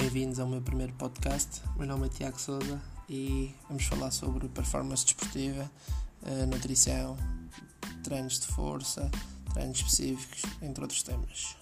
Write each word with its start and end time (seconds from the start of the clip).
Bem-vindos 0.00 0.38
ao 0.38 0.46
meu 0.46 0.62
primeiro 0.62 0.92
podcast. 0.92 1.60
Meu 1.76 1.84
nome 1.84 2.06
é 2.06 2.08
Tiago 2.08 2.40
Souza 2.40 2.80
e 3.08 3.52
vamos 3.66 3.84
falar 3.84 4.12
sobre 4.12 4.48
performance 4.48 5.04
desportiva, 5.04 5.68
eh, 6.24 6.46
nutrição, 6.46 7.16
treinos 8.04 8.38
de 8.38 8.46
força, 8.46 9.10
treinos 9.52 9.78
específicos, 9.78 10.42
entre 10.62 10.82
outros 10.82 11.02
temas. 11.02 11.56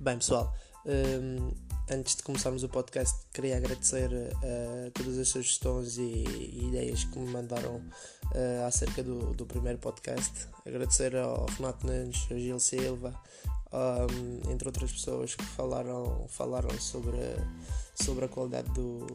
Bem, 0.00 0.16
pessoal, 0.16 0.52
um, 0.84 1.67
antes 1.90 2.16
de 2.16 2.22
começarmos 2.22 2.62
o 2.62 2.68
podcast, 2.68 3.18
queria 3.32 3.56
agradecer 3.56 4.10
uh, 4.10 4.90
todas 4.92 5.18
as 5.18 5.28
sugestões 5.28 5.96
e, 5.98 6.02
e, 6.02 6.68
ideias 6.68 7.04
que 7.04 7.18
me 7.18 7.30
mandaram 7.30 7.76
uh, 7.76 8.66
acerca 8.66 9.02
do, 9.02 9.32
do 9.34 9.46
primeiro 9.46 9.78
podcast. 9.78 10.48
Agradecer 10.66 11.16
ao 11.16 11.46
Renato 11.46 11.86
Nunes, 11.86 12.26
ao 12.30 12.38
Gil 12.38 12.58
Silva, 12.58 13.14
um, 13.72 14.50
entre 14.50 14.68
outras 14.68 14.92
pessoas 14.92 15.34
que 15.34 15.44
falaram, 15.44 16.26
falaram 16.28 16.70
sobre, 16.78 17.18
sobre 17.94 18.26
a 18.26 18.28
qualidade 18.28 18.70
do, 18.72 19.06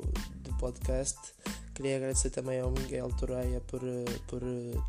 podcast. 0.63 1.20
Queria 1.76 1.98
agradecer 1.98 2.30
também 2.30 2.62
ao 2.62 2.71
Miguel 2.71 3.09
Toreia 3.20 3.59
por, 3.67 3.81
por 4.27 4.41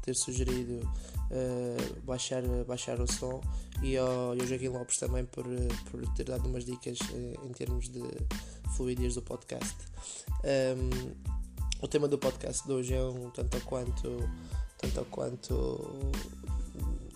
ter 0.03 0.15
sugerido 0.15 0.89
uh, 1.31 2.01
baixar, 2.03 2.43
baixar 2.65 3.01
o 3.01 3.11
som 3.11 3.41
e 3.83 3.97
ao, 3.97 4.37
e 4.37 4.41
ao 4.41 4.47
Joaquim 4.47 4.69
Lopes 4.69 4.99
também 4.99 5.25
por, 5.25 5.45
por 5.91 6.07
ter 6.15 6.27
dado 6.27 6.47
umas 6.49 6.65
dicas 6.65 6.99
em 7.45 7.53
termos 7.53 7.89
de 7.89 8.03
fluidez 8.77 9.17
do 9.17 9.23
podcast. 9.23 9.75
Um, 10.45 11.11
o 11.83 11.89
tema 11.89 12.07
do 12.07 12.19
podcast 12.19 12.65
de 12.65 12.73
hoje 12.73 12.95
é 12.95 13.03
um 13.03 13.31
tanto 13.31 13.61
quanto 13.63 14.31
tanto 14.79 15.05
quanto 15.11 15.91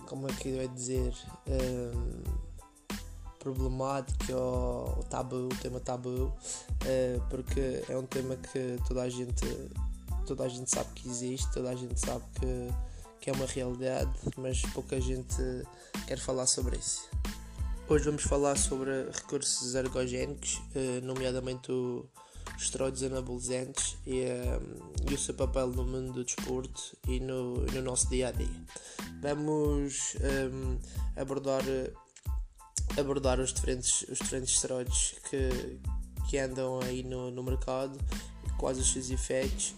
como 0.05 0.27
é 0.27 0.33
que 0.33 0.49
eu 0.49 0.55
ia 0.55 0.67
dizer 0.67 1.13
um, 1.47 2.48
problemático 3.39 4.33
ou 4.33 5.03
tabu, 5.09 5.47
o 5.47 5.55
tema 5.61 5.79
tabu, 5.79 6.25
uh, 6.25 7.21
porque 7.29 7.83
é 7.89 7.97
um 7.97 8.05
tema 8.05 8.35
que 8.35 8.77
toda 8.87 9.03
a 9.03 9.09
gente 9.09 9.45
toda 10.25 10.43
a 10.43 10.49
gente 10.49 10.69
sabe 10.69 10.89
que 10.93 11.09
existe, 11.09 11.51
toda 11.51 11.71
a 11.71 11.75
gente 11.75 11.99
sabe 11.99 12.23
que, 12.39 12.73
que 13.19 13.29
é 13.31 13.33
uma 13.33 13.47
realidade, 13.47 14.11
mas 14.37 14.61
pouca 14.73 15.01
gente 15.01 15.35
quer 16.05 16.19
falar 16.19 16.45
sobre 16.45 16.77
isso. 16.77 17.09
Hoje 17.87 18.05
vamos 18.05 18.21
falar 18.21 18.55
sobre 18.55 19.09
recursos 19.09 19.73
ergogénicos, 19.73 20.61
uh, 20.75 21.03
nomeadamente 21.03 21.71
os 21.71 22.05
esteroides 22.59 23.01
anabolizantes 23.01 23.97
e, 24.05 24.25
um, 24.25 25.09
e, 25.09 25.13
o 25.15 25.17
seu 25.17 25.33
papel 25.33 25.67
no 25.67 25.83
mundo 25.83 26.13
do 26.13 26.23
desporto 26.23 26.95
e 27.07 27.19
no, 27.19 27.65
no 27.65 27.81
nosso 27.81 28.07
dia 28.09 28.27
a 28.27 28.31
dia. 28.31 28.65
Vamos 29.21 30.15
um, 30.51 30.77
abordar 31.19 31.63
abordar 32.97 33.39
os 33.39 33.53
diferentes, 33.53 34.03
os 34.03 34.19
diferentes 34.19 34.53
esteroides 34.53 35.15
que, 35.29 35.79
que 36.29 36.37
andam 36.37 36.79
aí 36.81 37.03
no, 37.03 37.31
no 37.31 37.43
mercado, 37.43 37.99
quais 38.57 38.77
os 38.77 38.91
seus 38.91 39.09
efeitos 39.09 39.73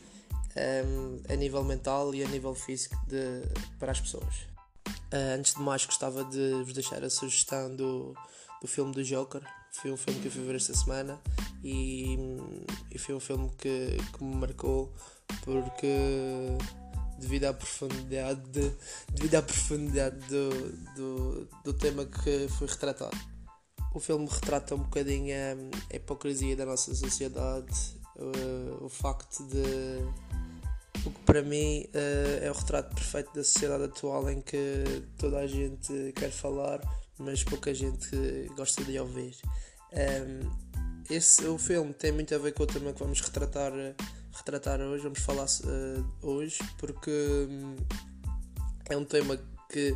um, 0.86 1.22
a 1.32 1.36
nível 1.36 1.64
mental 1.64 2.14
e 2.14 2.24
a 2.24 2.28
nível 2.28 2.54
físico 2.54 2.96
de, 3.08 3.44
para 3.80 3.92
as 3.92 4.00
pessoas. 4.00 4.36
Uh, 5.14 5.36
antes 5.38 5.54
de 5.54 5.62
mais, 5.62 5.86
gostava 5.86 6.24
de 6.26 6.64
vos 6.64 6.74
deixar 6.74 7.04
a 7.04 7.10
sugestão 7.10 7.76
do, 7.76 8.16
do 8.62 8.68
filme 8.68 8.94
do 8.94 9.04
Joker. 9.04 9.42
Foi 9.72 9.92
um 9.92 9.98
filme 9.98 10.20
que 10.20 10.28
eu 10.28 10.32
fui 10.32 10.44
ver 10.44 10.56
esta 10.56 10.74
semana 10.74 11.20
e, 11.64 12.18
e 12.92 12.98
foi 12.98 13.16
um 13.16 13.20
filme 13.20 13.50
que, 13.58 13.98
que 14.14 14.24
me 14.24 14.36
marcou 14.36 14.94
porque 15.44 15.88
devido 17.22 17.46
à 17.46 17.54
profundidade, 17.54 18.42
de, 18.50 18.72
devido 19.14 19.36
à 19.36 19.42
profundidade 19.42 20.18
do, 20.28 20.72
do, 20.96 21.50
do, 21.64 21.74
tema 21.74 22.06
que 22.06 22.48
foi 22.50 22.68
retratado. 22.68 23.18
O 23.94 24.00
filme 24.00 24.28
retrata 24.30 24.76
um 24.76 24.80
bocadinho 24.80 25.34
a, 25.34 25.94
a 25.94 25.96
hipocrisia 25.96 26.56
da 26.56 26.66
nossa 26.66 26.94
sociedade, 26.94 27.74
o, 28.16 28.86
o 28.86 28.90
facto 28.90 29.44
de. 29.48 30.32
O 31.06 31.10
que 31.10 31.20
para 31.22 31.42
mim 31.42 31.86
uh, 31.96 32.44
é 32.44 32.52
o 32.52 32.54
retrato 32.54 32.94
perfeito 32.94 33.34
da 33.34 33.44
sociedade 33.44 33.86
atual 33.86 34.30
em 34.30 34.40
que 34.40 35.04
toda 35.18 35.40
a 35.40 35.48
gente 35.48 36.14
quer 36.16 36.30
falar, 36.30 36.80
mas 37.18 37.44
pouca 37.44 37.74
gente 37.74 38.16
gosta 38.56 38.84
de 38.84 39.00
ouvir. 39.00 39.36
Um, 39.94 40.72
esse, 41.10 41.46
o 41.46 41.58
filme 41.58 41.92
tem 41.94 42.12
muito 42.12 42.34
a 42.36 42.38
ver 42.38 42.54
com 42.54 42.64
o 42.64 42.68
tema 42.68 42.94
que 42.94 43.00
vamos 43.00 43.20
retratar 43.20 43.74
retratar 44.34 44.80
hoje, 44.82 45.04
vamos 45.04 45.20
falar 45.20 45.46
uh, 45.46 46.06
hoje, 46.22 46.60
porque 46.78 47.12
um, 47.50 47.76
é 48.90 48.98
um 48.98 49.06
tema 49.06 49.38
que 49.70 49.96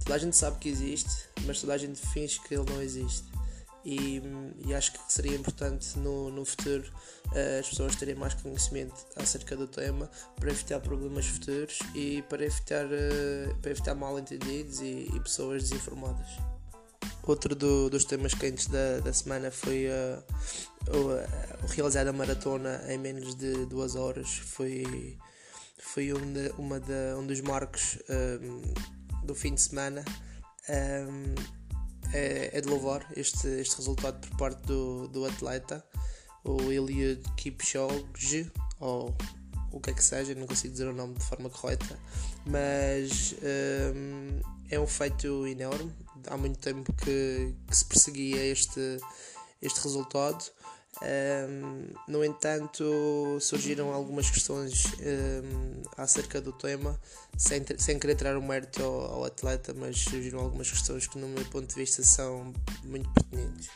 toda 0.00 0.14
a 0.14 0.18
gente 0.18 0.36
sabe 0.36 0.58
que 0.58 0.68
existe, 0.68 1.28
mas 1.44 1.60
toda 1.60 1.74
a 1.74 1.78
gente 1.78 2.00
finge 2.08 2.40
que 2.40 2.54
ele 2.54 2.64
não 2.70 2.82
existe. 2.82 3.24
E, 3.84 4.20
e 4.66 4.74
acho 4.74 4.92
que 4.92 4.98
seria 5.12 5.36
importante 5.36 5.96
no, 6.00 6.28
no 6.28 6.44
futuro 6.44 6.90
uh, 7.26 7.60
as 7.60 7.68
pessoas 7.68 7.94
terem 7.94 8.16
mais 8.16 8.34
conhecimento 8.34 9.06
acerca 9.14 9.56
do 9.56 9.68
tema 9.68 10.10
para 10.34 10.50
evitar 10.50 10.80
problemas 10.80 11.26
futuros 11.26 11.78
e 11.94 12.22
para 12.22 12.44
evitar, 12.44 12.86
uh, 12.86 13.56
para 13.62 13.70
evitar 13.70 13.94
mal 13.94 14.18
entendidos 14.18 14.80
e, 14.80 15.08
e 15.14 15.20
pessoas 15.20 15.62
desinformadas. 15.62 16.55
Outro 17.26 17.54
do, 17.56 17.90
dos 17.90 18.04
temas 18.04 18.34
quentes 18.34 18.68
da, 18.68 19.00
da 19.00 19.12
semana 19.12 19.50
foi 19.50 19.86
uh, 19.88 20.22
o, 20.96 21.64
o 21.64 21.68
realizar 21.68 22.06
a 22.06 22.12
maratona 22.12 22.80
em 22.88 22.98
menos 22.98 23.34
de 23.34 23.66
duas 23.66 23.96
horas. 23.96 24.36
Foi, 24.36 25.18
foi 25.78 26.12
um, 26.12 26.32
de, 26.32 26.52
uma 26.56 26.78
de, 26.78 27.14
um 27.18 27.26
dos 27.26 27.40
marcos 27.40 27.98
um, 28.08 29.26
do 29.26 29.34
fim 29.34 29.54
de 29.54 29.60
semana. 29.60 30.04
Um, 30.68 31.34
é, 32.12 32.50
é, 32.56 32.60
de 32.60 32.68
louvar 32.68 33.04
este, 33.16 33.48
este 33.48 33.76
resultado 33.76 34.20
por 34.20 34.36
parte 34.36 34.62
do, 34.62 35.08
do 35.08 35.24
atleta, 35.24 35.84
o 36.44 36.70
Eliud 36.70 37.20
Kipchoge, 37.36 38.50
ou 38.78 39.14
o 39.72 39.80
que 39.80 39.90
é 39.90 39.92
que 39.92 40.02
seja, 40.02 40.34
não 40.34 40.46
consigo 40.46 40.72
dizer 40.72 40.86
o 40.86 40.92
nome 40.92 41.14
de 41.14 41.24
forma 41.24 41.50
correta, 41.50 41.98
mas 42.46 43.34
um, 43.42 44.40
é 44.70 44.78
um 44.78 44.86
feito 44.86 45.46
enorme. 45.46 45.92
Há 46.28 46.36
muito 46.36 46.58
tempo 46.58 46.92
que, 46.92 47.54
que 47.68 47.76
se 47.76 47.84
perseguia 47.84 48.44
este, 48.44 48.98
este 49.60 49.80
resultado. 49.82 50.44
Um, 51.02 51.88
no 52.08 52.24
entanto, 52.24 53.38
surgiram 53.40 53.92
algumas 53.92 54.30
questões 54.30 54.86
um, 54.94 55.82
acerca 55.96 56.40
do 56.40 56.52
tema, 56.52 56.98
sem, 57.36 57.62
sem 57.78 57.98
querer 57.98 58.16
tirar 58.16 58.36
o 58.38 58.42
mérito 58.42 58.82
ao, 58.82 59.16
ao, 59.16 59.24
atleta, 59.24 59.74
mas 59.74 59.98
surgiram 59.98 60.40
algumas 60.40 60.70
questões 60.70 61.06
que, 61.06 61.18
no 61.18 61.28
meu 61.28 61.44
ponto 61.46 61.68
de 61.68 61.74
vista, 61.74 62.02
são 62.02 62.52
muito 62.82 63.10
pertinentes 63.10 63.68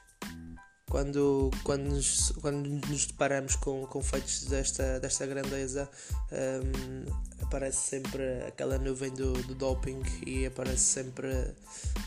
quando, 0.91 1.51
quando, 1.62 1.84
nos, 1.84 2.33
quando 2.41 2.69
nos 2.89 3.06
deparamos 3.06 3.55
com, 3.55 3.87
com 3.87 4.03
feitos 4.03 4.45
desta, 4.47 4.99
desta 4.99 5.25
grandeza, 5.25 5.89
um, 6.33 7.41
aparece 7.41 7.91
sempre 7.91 8.43
aquela 8.47 8.77
nuvem 8.77 9.11
do, 9.12 9.33
do 9.33 9.55
doping 9.55 10.03
e 10.27 10.45
aparece 10.45 10.83
sempre 10.83 11.29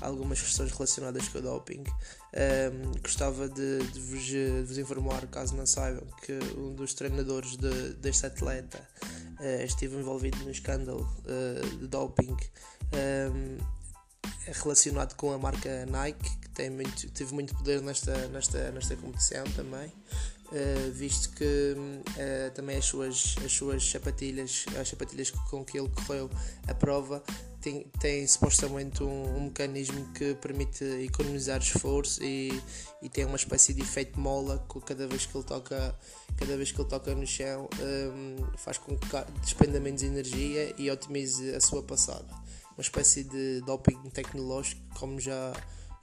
algumas 0.02 0.42
questões 0.42 0.70
relacionadas 0.72 1.30
com 1.30 1.38
o 1.40 1.42
doping. 1.42 1.82
Um, 1.82 3.02
gostava 3.02 3.48
de, 3.48 3.80
de, 3.88 4.00
vos, 4.02 4.24
de, 4.24 4.64
vos, 4.64 4.78
informar, 4.78 5.26
caso 5.28 5.56
não 5.56 5.66
saibam, 5.66 6.06
que 6.22 6.38
um 6.58 6.76
dos 6.76 6.94
treinadores 6.94 7.56
de, 7.56 7.94
deste 7.94 8.26
atleta 8.26 8.86
uh, 9.40 9.64
esteve 9.64 9.96
envolvido 9.96 10.38
no 10.40 10.52
escândalo 10.52 11.10
uh, 11.24 11.78
de 11.78 11.88
doping. 11.88 12.36
Um, 12.94 13.84
relacionado 14.46 15.16
com 15.16 15.32
a 15.32 15.38
marca 15.38 15.86
Nike, 15.86 16.43
tem 16.54 16.70
muito, 16.70 17.10
teve 17.12 17.34
muito 17.34 17.56
poder 17.56 17.82
nesta, 17.82 18.28
nesta, 18.28 18.72
nesta 18.72 18.96
competição 18.96 19.44
também, 19.56 19.88
uh, 19.88 20.92
visto 20.92 21.32
que 21.32 21.76
uh, 21.76 22.52
também 22.54 22.78
as 22.78 22.86
suas, 22.86 23.36
as 23.44 23.52
suas 23.52 23.90
sapatilhas, 23.90 24.66
as 24.80 24.90
sapatilhas 24.90 25.32
com 25.32 25.64
que 25.66 25.78
ele 25.78 25.90
correu 25.90 26.30
a 26.68 26.74
prova, 26.74 27.24
tem, 27.64 27.86
tem 27.98 28.28
supostamente 28.28 29.02
um, 29.04 29.38
um 29.38 29.44
mecanismo 29.46 30.06
que 30.14 30.36
permite 30.36 30.84
economizar 30.84 31.62
esforço 31.62 32.22
e, 32.22 32.62
e 33.02 33.08
tem 33.08 33.24
uma 33.24 33.38
espécie 33.38 33.74
de 33.74 33.82
efeito 33.82 34.20
mola 34.20 34.68
cada 34.86 35.08
vez 35.08 35.26
que 35.26 35.36
ele 35.38 35.46
toca, 35.46 35.98
cada 36.36 36.58
vez 36.58 36.74
que 36.74 36.82
ele 36.82 36.90
toca 36.90 37.16
no 37.16 37.26
chão, 37.26 37.70
um, 37.80 38.36
eh, 38.36 38.58
faz 38.58 38.78
com 38.78 38.98
que 38.98 39.08
despenda 39.42 39.80
menos 39.80 40.04
energia 40.04 40.76
e 40.78 40.92
otimize 40.92 41.56
a 41.56 41.62
sua 41.62 41.82
passada. 41.82 42.28
Uma 42.78 42.82
espécie 42.82 43.24
de 43.24 43.62
doping 43.62 44.10
tecnológico, 44.10 44.82
como 44.96 45.18
já, 45.22 45.54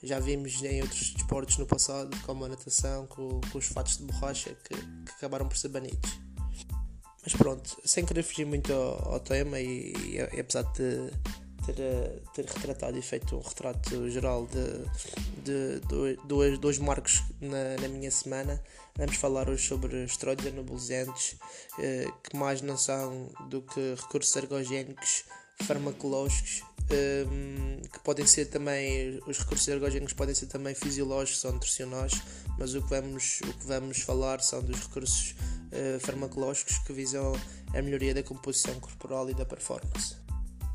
já 0.02 0.18
vimos 0.18 0.62
em 0.62 0.80
outros 0.82 1.10
desportos 1.10 1.58
no 1.58 1.66
passado, 1.66 2.16
como 2.24 2.44
a 2.44 2.48
natação, 2.48 3.06
com, 3.06 3.40
com 3.52 3.58
os 3.58 3.66
fatos 3.66 3.98
de 3.98 4.04
borracha 4.04 4.56
que, 4.64 4.74
que, 4.74 5.12
acabaram 5.16 5.46
por 5.46 5.56
ser 5.56 5.68
banidos. 5.68 6.18
Mas 7.22 7.34
pronto, 7.34 7.76
sem 7.84 8.04
querer 8.04 8.22
fugir 8.22 8.46
muito 8.46 8.72
ao, 8.72 9.14
ao 9.14 9.20
tema 9.20 9.60
e, 9.60 9.92
e, 9.92 10.40
apesar 10.40 10.62
de 10.72 11.10
ter, 11.66 11.78
uh, 11.78 12.30
ter 12.32 12.46
retratado 12.46 12.98
e 12.98 13.02
feito 13.02 13.36
um 13.36 13.40
retrato 13.40 14.08
geral 14.08 14.46
de, 14.46 15.80
de, 15.80 16.16
dois, 16.24 16.58
dois 16.58 16.78
marcos 16.78 17.22
na, 17.40 17.76
na 17.80 17.88
minha 17.88 18.10
semana. 18.10 18.62
Vamos 18.96 19.16
falar 19.16 19.50
hoje 19.50 19.66
sobre 19.66 20.04
esteroides 20.04 20.46
anabolizantes, 20.46 21.32
uh, 21.78 22.12
que 22.22 22.36
mais 22.36 22.62
não 22.62 22.78
são 22.78 23.30
do 23.50 23.60
que 23.60 23.94
recursos 23.96 24.34
ergogénicos 24.34 25.24
farmacológicos 25.64 26.62
um, 26.92 27.82
que 27.82 28.00
podem 28.00 28.26
ser 28.26 28.46
também 28.46 29.20
os 29.26 29.38
recursos 29.38 29.66
ergogénicos 29.68 30.12
podem 30.12 30.34
ser 30.34 30.46
também 30.46 30.74
fisiológicos 30.74 31.44
ou 31.44 31.52
nutricionais, 31.52 32.20
mas 32.58 32.74
o 32.74 32.82
que 32.82 32.88
vamos, 32.88 33.40
o 33.42 33.52
que 33.54 33.66
vamos 33.66 34.00
falar 34.00 34.40
são 34.40 34.62
dos 34.62 34.80
recursos 34.80 35.34
uh, 35.72 36.00
farmacológicos 36.00 36.78
que 36.78 36.92
visam 36.92 37.32
a 37.74 37.82
melhoria 37.82 38.12
da 38.12 38.22
composição 38.22 38.74
corporal 38.80 39.30
e 39.30 39.34
da 39.34 39.44
performance. 39.44 40.16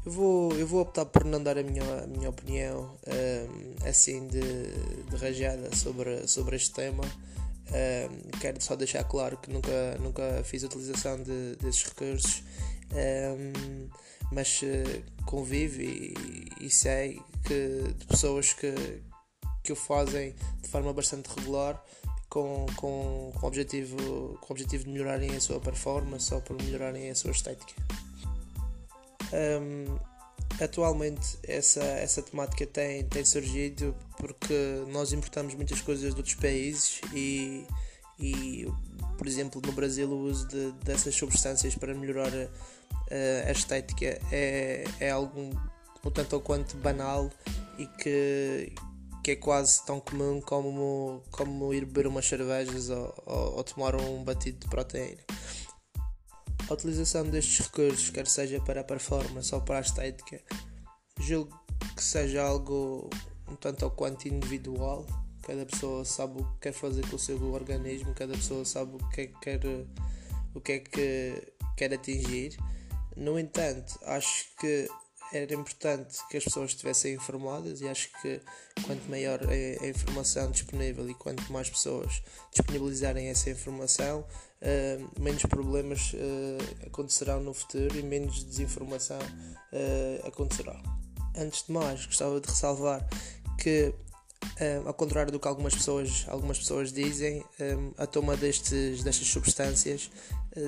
Eu 0.06 0.12
vou, 0.12 0.54
eu 0.54 0.68
vou 0.68 0.82
optar 0.82 1.06
por 1.06 1.26
não 1.26 1.42
dar 1.42 1.58
a 1.58 1.64
minha, 1.64 1.84
a 2.04 2.08
minha 2.08 2.30
opinião 2.30 2.96
um, 3.08 3.90
assim 3.90 4.28
de, 4.28 4.40
de 5.10 5.16
rajada 5.18 5.76
sobre, 5.76 6.28
sobre 6.28 6.56
este 6.56 6.72
tema. 6.72 7.04
Um, 7.04 8.40
quero 8.40 8.62
só 8.62 8.76
deixar 8.76 9.04
claro 9.06 9.36
que 9.38 9.52
nunca, 9.52 9.98
nunca 10.00 10.44
fiz 10.44 10.62
utilização 10.62 11.22
de, 11.22 11.56
desses 11.56 11.84
recursos. 11.84 12.44
Um, 12.94 13.90
mas 14.32 14.62
uh, 14.62 15.24
convivo 15.26 15.82
e, 15.82 16.14
e, 16.60 16.70
sei 16.70 17.22
que 17.44 17.94
de 17.98 18.06
pessoas 18.06 18.54
que, 18.54 18.74
que 19.64 19.72
o 19.72 19.76
fazem 19.76 20.36
de 20.62 20.70
forma 20.70 20.92
bastante 20.94 21.28
regular 21.28 21.82
com, 22.30 22.66
com, 22.76 23.32
com, 23.36 23.46
o 23.46 23.48
objetivo, 23.48 24.38
com 24.42 24.48
o 24.48 24.52
objetivo 24.52 24.84
de 24.84 24.90
melhorarem 24.90 25.36
a 25.36 25.40
sua 25.40 25.60
performance 25.60 26.34
ou 26.34 26.42
por 26.42 26.62
melhorarem 26.62 27.10
a 27.10 27.16
sua 27.16 27.32
estética. 27.32 27.74
Um, 29.34 29.98
atualmente 30.62 31.38
essa, 31.44 31.84
essa 31.84 32.22
temática 32.22 32.66
tem, 32.66 33.04
tem 33.06 33.26
surgido 33.26 33.96
porque 34.18 34.84
nós 34.92 35.12
importamos 35.12 35.54
muitas 35.54 35.82
coisas 35.82 36.14
de 36.14 36.18
outros 36.18 36.36
países 36.36 37.02
e, 37.14 37.66
e 38.20 38.68
por 39.18 39.28
exemplo 39.28 39.62
no 39.66 39.72
Brasil 39.72 40.10
o 40.10 40.22
uso 40.24 40.48
de, 40.48 40.72
dessas 40.84 41.16
substâncias 41.16 41.76
para 41.76 41.94
melhorar 41.94 42.32
uh, 42.34 42.50
a 43.48 43.52
estética 43.52 44.20
é, 44.32 44.84
é 45.00 45.10
algo 45.12 45.40
um 45.40 46.12
tanto 46.12 46.34
ou 46.34 46.42
quanto 46.42 46.78
banal 46.78 47.32
e 47.78 47.88
que, 47.88 48.74
que 49.24 49.32
é 49.32 49.36
quase 49.36 49.84
tão 49.86 50.00
comum 50.00 50.40
como, 50.42 51.24
como 51.32 51.74
ir 51.74 51.86
beber 51.86 52.08
umas 52.08 52.26
cervejas 52.28 52.90
ou, 52.90 53.24
ou, 53.26 53.56
ou 53.58 53.64
tomar 53.64 53.96
um 53.96 54.24
batido 54.24 54.60
de 54.60 54.68
proteína. 54.68 55.22
A 56.70 56.74
utilização 56.74 57.24
destes 57.30 57.66
recursos, 57.66 58.10
quer 58.10 58.28
seja 58.28 58.60
para 58.62 58.82
a 58.82 58.84
performance 58.84 59.54
ou 59.54 59.62
para 59.62 59.78
a 59.78 59.82
estética, 59.82 60.42
julgo 61.20 61.60
que 61.96 62.04
seja 62.04 62.44
algo 62.44 63.10
um 63.48 63.56
tanto 63.56 63.86
ou 63.86 63.92
quanto 63.92 64.28
individual. 64.28 65.06
Cada 65.44 65.66
pessoa 65.66 66.04
sabe 66.04 66.42
o 66.42 66.44
que 66.44 66.60
quer 66.62 66.74
fazer 66.74 67.08
com 67.08 67.18
o 67.18 67.20
seu 67.20 67.40
organismo, 67.54 68.16
cada 68.16 68.34
pessoa 68.34 68.66
sabe 68.66 68.96
o 68.96 69.10
que 69.10 69.22
é 69.22 69.28
que 69.28 69.40
quer, 69.40 69.62
o 70.56 70.62
que 70.62 70.72
é 70.72 70.80
que 70.80 71.54
quer 71.78 71.94
atingir. 71.94 72.58
No 73.16 73.40
entanto, 73.40 73.98
acho 74.04 74.46
que 74.60 74.88
era 75.34 75.54
importante 75.54 76.18
que 76.30 76.38
as 76.38 76.44
pessoas 76.44 76.72
estivessem 76.72 77.16
informadas 77.16 77.82
e 77.82 77.88
acho 77.88 78.10
que 78.22 78.42
quanto 78.86 79.10
maior 79.10 79.40
é 79.50 79.78
a 79.82 79.88
informação 79.88 80.52
disponível 80.52 81.10
e 81.10 81.14
quanto 81.14 81.52
mais 81.52 81.70
pessoas 81.70 82.22
disponibilizarem 82.52 83.28
essa 83.28 83.50
informação, 83.50 84.22
uh, 84.22 85.22
menos 85.22 85.44
problemas 85.44 86.14
uh, 86.14 86.88
acontecerão 86.88 87.42
no 87.42 87.54
futuro 87.54 87.98
e 87.98 88.04
menos 88.04 88.44
desinformação 88.44 89.20
uh, 89.20 90.28
acontecerá. 90.28 90.82
Antes 91.36 91.66
de 91.66 91.72
mais, 91.72 92.06
gostava 92.06 92.40
de 92.40 92.48
ressalvar 92.48 93.06
que 93.62 93.94
ao 94.86 94.94
contrário 94.94 95.32
do 95.32 95.40
que 95.40 95.48
algumas 95.48 95.74
pessoas, 95.74 96.24
algumas 96.28 96.60
pessoas 96.60 96.94
dizem, 96.94 97.44
a 97.98 98.06
toma 98.06 98.38
destes, 98.38 99.04
destas 99.04 99.28
substâncias 99.28 100.10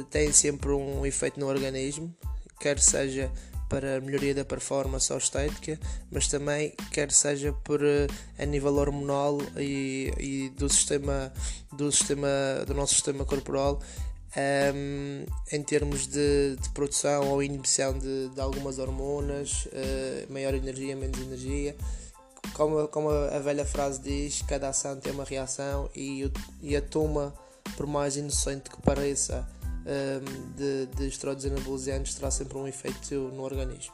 tem 0.09 0.33
sempre 0.33 0.71
um 0.71 1.05
efeito 1.05 1.39
no 1.39 1.47
organismo 1.47 2.13
quer 2.59 2.79
seja 2.79 3.31
para 3.69 3.99
melhoria 3.99 4.33
da 4.33 4.45
performance 4.45 5.11
ou 5.11 5.19
estética, 5.19 5.79
mas 6.11 6.27
também 6.27 6.73
quer 6.91 7.11
seja 7.11 7.51
por 7.51 7.83
eh, 7.83 8.07
a 8.39 8.45
nível 8.45 8.75
hormonal 8.75 9.37
e, 9.57 10.13
e 10.17 10.49
do 10.57 10.69
sistema 10.69 11.31
do 11.73 11.91
sistema 11.91 12.27
do 12.65 12.73
nosso 12.73 12.95
sistema 12.95 13.25
corporal 13.25 13.81
um, 14.35 14.39
ehm, 14.39 15.25
em 15.51 15.63
termos 15.63 16.07
de, 16.07 16.55
de, 16.55 16.69
produção 16.69 17.29
ou 17.29 17.41
inibição 17.41 17.97
de, 17.97 18.29
de 18.29 18.39
algumas 18.39 18.77
hormonas, 18.77 19.65
uh, 19.67 20.31
maior 20.31 20.53
energia, 20.53 20.95
menos 20.95 21.19
energia. 21.19 21.75
Como, 22.53 22.87
como 22.87 23.09
a 23.09 23.39
velha 23.39 23.65
frase 23.65 23.99
diz, 23.99 24.41
cada 24.43 24.69
ação 24.69 24.97
tem 24.99 25.11
uma 25.11 25.23
reação 25.23 25.89
e, 25.95 26.31
e 26.61 26.75
a 26.75 26.81
toma, 26.81 27.33
por 27.75 27.85
mais 27.87 28.15
inocente 28.15 28.69
que 28.69 28.81
pareça, 28.81 29.47
um, 29.87 30.51
de, 30.55 30.85
de 31.35 31.47
anabolizantes 31.47 32.15
terá 32.15 32.29
sempre 32.29 32.57
um 32.57 32.67
efeito 32.67 33.15
no 33.15 33.43
organismo. 33.43 33.93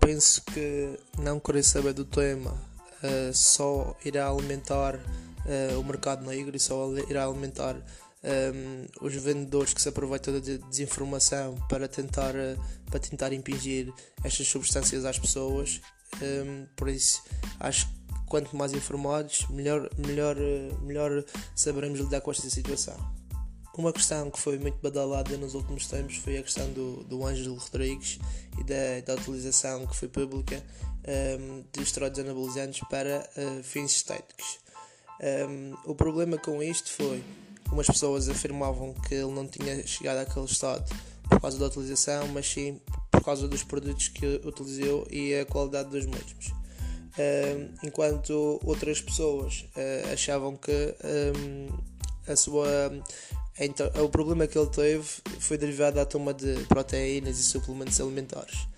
Penso 0.00 0.42
que 0.42 0.98
não 1.18 1.40
querer 1.40 1.64
saber 1.64 1.92
do 1.92 2.04
tema 2.04 2.52
uh, 2.52 3.34
só 3.34 3.96
irá 4.04 4.28
alimentar 4.28 4.94
uh, 4.94 5.80
o 5.80 5.84
mercado 5.84 6.24
negro 6.24 6.56
e 6.56 6.60
só 6.60 6.88
irá 7.08 7.24
alimentar 7.24 7.74
um, 7.74 8.86
os 9.00 9.14
vendedores 9.14 9.74
que 9.74 9.82
se 9.82 9.88
aproveitam 9.88 10.34
da 10.34 10.40
desinformação 10.68 11.56
para 11.68 11.88
tentar, 11.88 12.34
uh, 12.34 12.58
para 12.88 13.00
tentar 13.00 13.32
impingir 13.32 13.92
estas 14.22 14.46
substâncias 14.46 15.04
às 15.04 15.18
pessoas. 15.18 15.80
Um, 16.22 16.66
por 16.76 16.88
isso, 16.88 17.22
acho 17.58 17.88
que 17.88 17.96
quanto 18.26 18.56
mais 18.56 18.72
informados, 18.72 19.46
melhor, 19.50 19.90
melhor, 19.98 20.36
melhor 20.82 21.24
saberemos 21.54 21.98
lidar 21.98 22.20
com 22.20 22.30
esta 22.30 22.48
situação. 22.48 22.96
Uma 23.76 23.92
questão 23.92 24.30
que 24.30 24.40
foi 24.40 24.58
muito 24.58 24.78
badalada 24.82 25.36
nos 25.36 25.54
últimos 25.54 25.86
tempos 25.86 26.16
foi 26.16 26.38
a 26.38 26.42
questão 26.42 26.66
do, 26.72 27.04
do 27.04 27.26
Ângelo 27.26 27.56
Rodrigues 27.56 28.18
e 28.58 28.64
da, 28.64 29.00
da 29.04 29.20
utilização 29.20 29.86
que 29.86 29.94
foi 29.94 30.08
pública 30.08 30.62
um, 31.38 31.62
de 31.70 31.82
esteroides 31.82 32.20
anabolizantes 32.20 32.80
para 32.88 33.28
uh, 33.36 33.62
fins 33.62 33.96
estéticos. 33.96 34.60
Um, 35.20 35.74
o 35.84 35.94
problema 35.94 36.38
com 36.38 36.62
isto 36.62 36.90
foi 36.90 37.22
umas 37.70 37.86
pessoas 37.86 38.30
afirmavam 38.30 38.94
que 38.94 39.14
ele 39.14 39.32
não 39.32 39.46
tinha 39.46 39.86
chegado 39.86 40.18
àquele 40.18 40.46
estado 40.46 40.84
por 41.28 41.38
causa 41.38 41.58
da 41.58 41.66
utilização, 41.66 42.28
mas 42.28 42.46
sim 42.50 42.80
por 43.10 43.22
causa 43.22 43.46
dos 43.46 43.62
produtos 43.62 44.08
que 44.08 44.40
utilizou 44.42 45.06
e 45.10 45.34
a 45.34 45.44
qualidade 45.44 45.90
dos 45.90 46.06
mesmos. 46.06 46.50
Um, 47.18 47.86
enquanto 47.88 48.58
outras 48.64 49.02
pessoas 49.02 49.66
uh, 49.76 50.14
achavam 50.14 50.56
que 50.56 50.94
um, 51.04 51.78
a 52.26 52.34
sua 52.36 52.90
então, 53.58 53.90
o 54.04 54.08
problema 54.08 54.46
que 54.46 54.58
ele 54.58 54.68
teve 54.68 55.04
foi 55.40 55.56
derivado 55.56 55.96
da 55.96 56.04
toma 56.04 56.34
de 56.34 56.54
proteínas 56.64 57.38
e 57.38 57.42
suplementos 57.42 58.00
alimentares. 58.00 58.68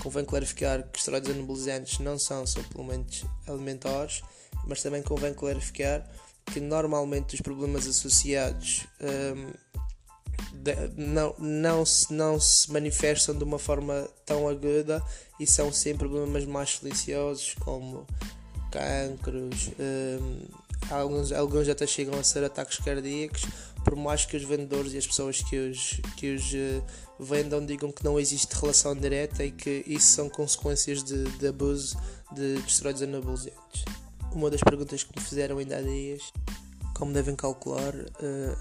Convém 0.00 0.24
clarificar 0.24 0.82
que 0.82 0.98
esteroides 0.98 1.30
anabolizantes 1.30 2.00
não 2.00 2.18
são 2.18 2.44
suplementos 2.44 3.24
alimentares, 3.46 4.22
mas 4.66 4.82
também 4.82 5.02
convém 5.02 5.32
clarificar 5.32 6.04
que 6.46 6.60
normalmente 6.60 7.36
os 7.36 7.40
problemas 7.40 7.86
associados 7.86 8.86
um, 9.00 9.52
de, 10.52 10.74
não, 10.96 11.34
não, 11.38 11.86
se, 11.86 12.12
não 12.12 12.40
se 12.40 12.70
manifestam 12.72 13.36
de 13.36 13.44
uma 13.44 13.58
forma 13.58 14.08
tão 14.26 14.48
aguda 14.48 15.02
e 15.38 15.46
são 15.46 15.72
sempre 15.72 16.08
problemas 16.08 16.44
mais 16.44 16.78
silenciosos, 16.78 17.54
como 17.60 18.06
cancros, 18.70 19.70
um, 19.78 20.40
alguns, 20.90 21.32
alguns 21.32 21.68
até 21.68 21.86
chegam 21.86 22.18
a 22.18 22.24
ser 22.24 22.42
ataques 22.44 22.78
cardíacos 22.78 23.46
por 23.84 23.94
mais 23.94 24.24
que 24.24 24.36
os 24.36 24.42
vendedores 24.42 24.94
e 24.94 24.98
as 24.98 25.06
pessoas 25.06 25.42
que 25.42 25.56
os, 25.56 26.00
que 26.16 26.34
os 26.34 26.52
uh, 26.52 26.82
vendam 27.20 27.64
digam 27.64 27.92
que 27.92 28.02
não 28.02 28.18
existe 28.18 28.52
relação 28.54 28.96
direta 28.96 29.44
e 29.44 29.52
que 29.52 29.84
isso 29.86 30.06
são 30.06 30.28
consequências 30.28 31.04
de, 31.04 31.24
de 31.24 31.46
abuso 31.46 31.96
de, 32.32 32.60
de 32.60 32.68
esteroides 32.68 33.02
anabolizantes. 33.02 33.84
Uma 34.32 34.50
das 34.50 34.62
perguntas 34.62 35.04
que 35.04 35.16
me 35.16 35.24
fizeram 35.24 35.58
ainda 35.58 35.76
há 35.76 35.82
dias, 35.82 36.32
como 36.94 37.12
devem 37.12 37.36
calcular, 37.36 37.94
uh, 37.94 38.56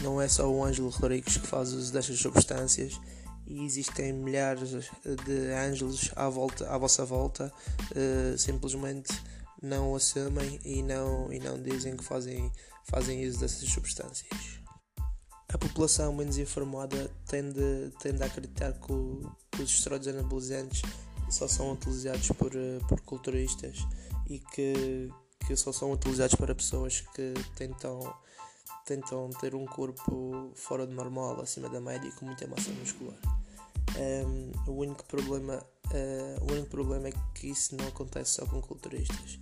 não 0.00 0.20
é 0.20 0.26
só 0.26 0.50
o 0.50 0.64
Ângelo 0.64 0.88
Rodrigues 0.88 1.36
que 1.36 1.46
faz 1.46 1.72
uso 1.72 1.92
destas 1.92 2.18
substâncias 2.18 2.98
e 3.46 3.64
existem 3.64 4.12
milhares 4.12 4.70
de 4.70 5.52
ângelos 5.52 6.10
à, 6.16 6.28
volta, 6.28 6.68
à 6.68 6.78
vossa 6.78 7.04
volta, 7.04 7.52
uh, 7.90 8.38
simplesmente 8.38 9.12
não 9.60 9.94
assumem 9.94 10.58
e 10.64 10.82
não, 10.82 11.30
e 11.30 11.38
não 11.38 11.60
dizem 11.60 11.96
que 11.96 12.02
fazem, 12.02 12.50
fazem 12.84 13.28
uso 13.28 13.40
dessas 13.40 13.68
substâncias 13.68 14.61
a 15.52 15.58
população 15.58 16.12
menos 16.14 16.38
informada 16.38 17.10
tende, 17.26 17.92
tende 18.00 18.22
a 18.22 18.26
acreditar 18.26 18.72
que, 18.72 18.92
o, 18.92 19.30
que 19.50 19.62
os 19.62 19.70
esteroides 19.70 20.08
anabolizantes 20.08 20.82
só 21.30 21.48
são 21.48 21.72
utilizados 21.72 22.28
por, 22.28 22.54
eh, 22.54 22.78
por 22.88 23.00
culturistas 23.00 23.78
e 24.28 24.38
que, 24.38 25.10
que 25.46 25.56
só 25.56 25.72
são 25.72 25.92
utilizados 25.92 26.34
para 26.34 26.54
pessoas 26.54 27.00
que 27.14 27.34
tentam, 27.56 28.14
tentam 28.84 29.30
ter 29.40 29.54
um 29.54 29.64
corpo 29.66 30.50
fora 30.54 30.86
do 30.86 30.94
normal, 30.94 31.40
acima 31.40 31.68
da 31.68 31.80
média 31.80 32.08
e 32.08 32.12
com 32.12 32.26
muita 32.26 32.46
massa 32.46 32.70
muscular. 32.72 33.18
Um, 33.96 34.70
o 34.70 34.74
único 34.74 35.04
problema 35.04 35.62
Uh, 35.92 36.42
o 36.42 36.52
único 36.52 36.68
problema 36.68 37.08
é 37.08 37.12
que 37.34 37.48
isso 37.48 37.76
não 37.76 37.86
acontece 37.86 38.32
só 38.32 38.46
com 38.46 38.62
culturistas. 38.62 39.38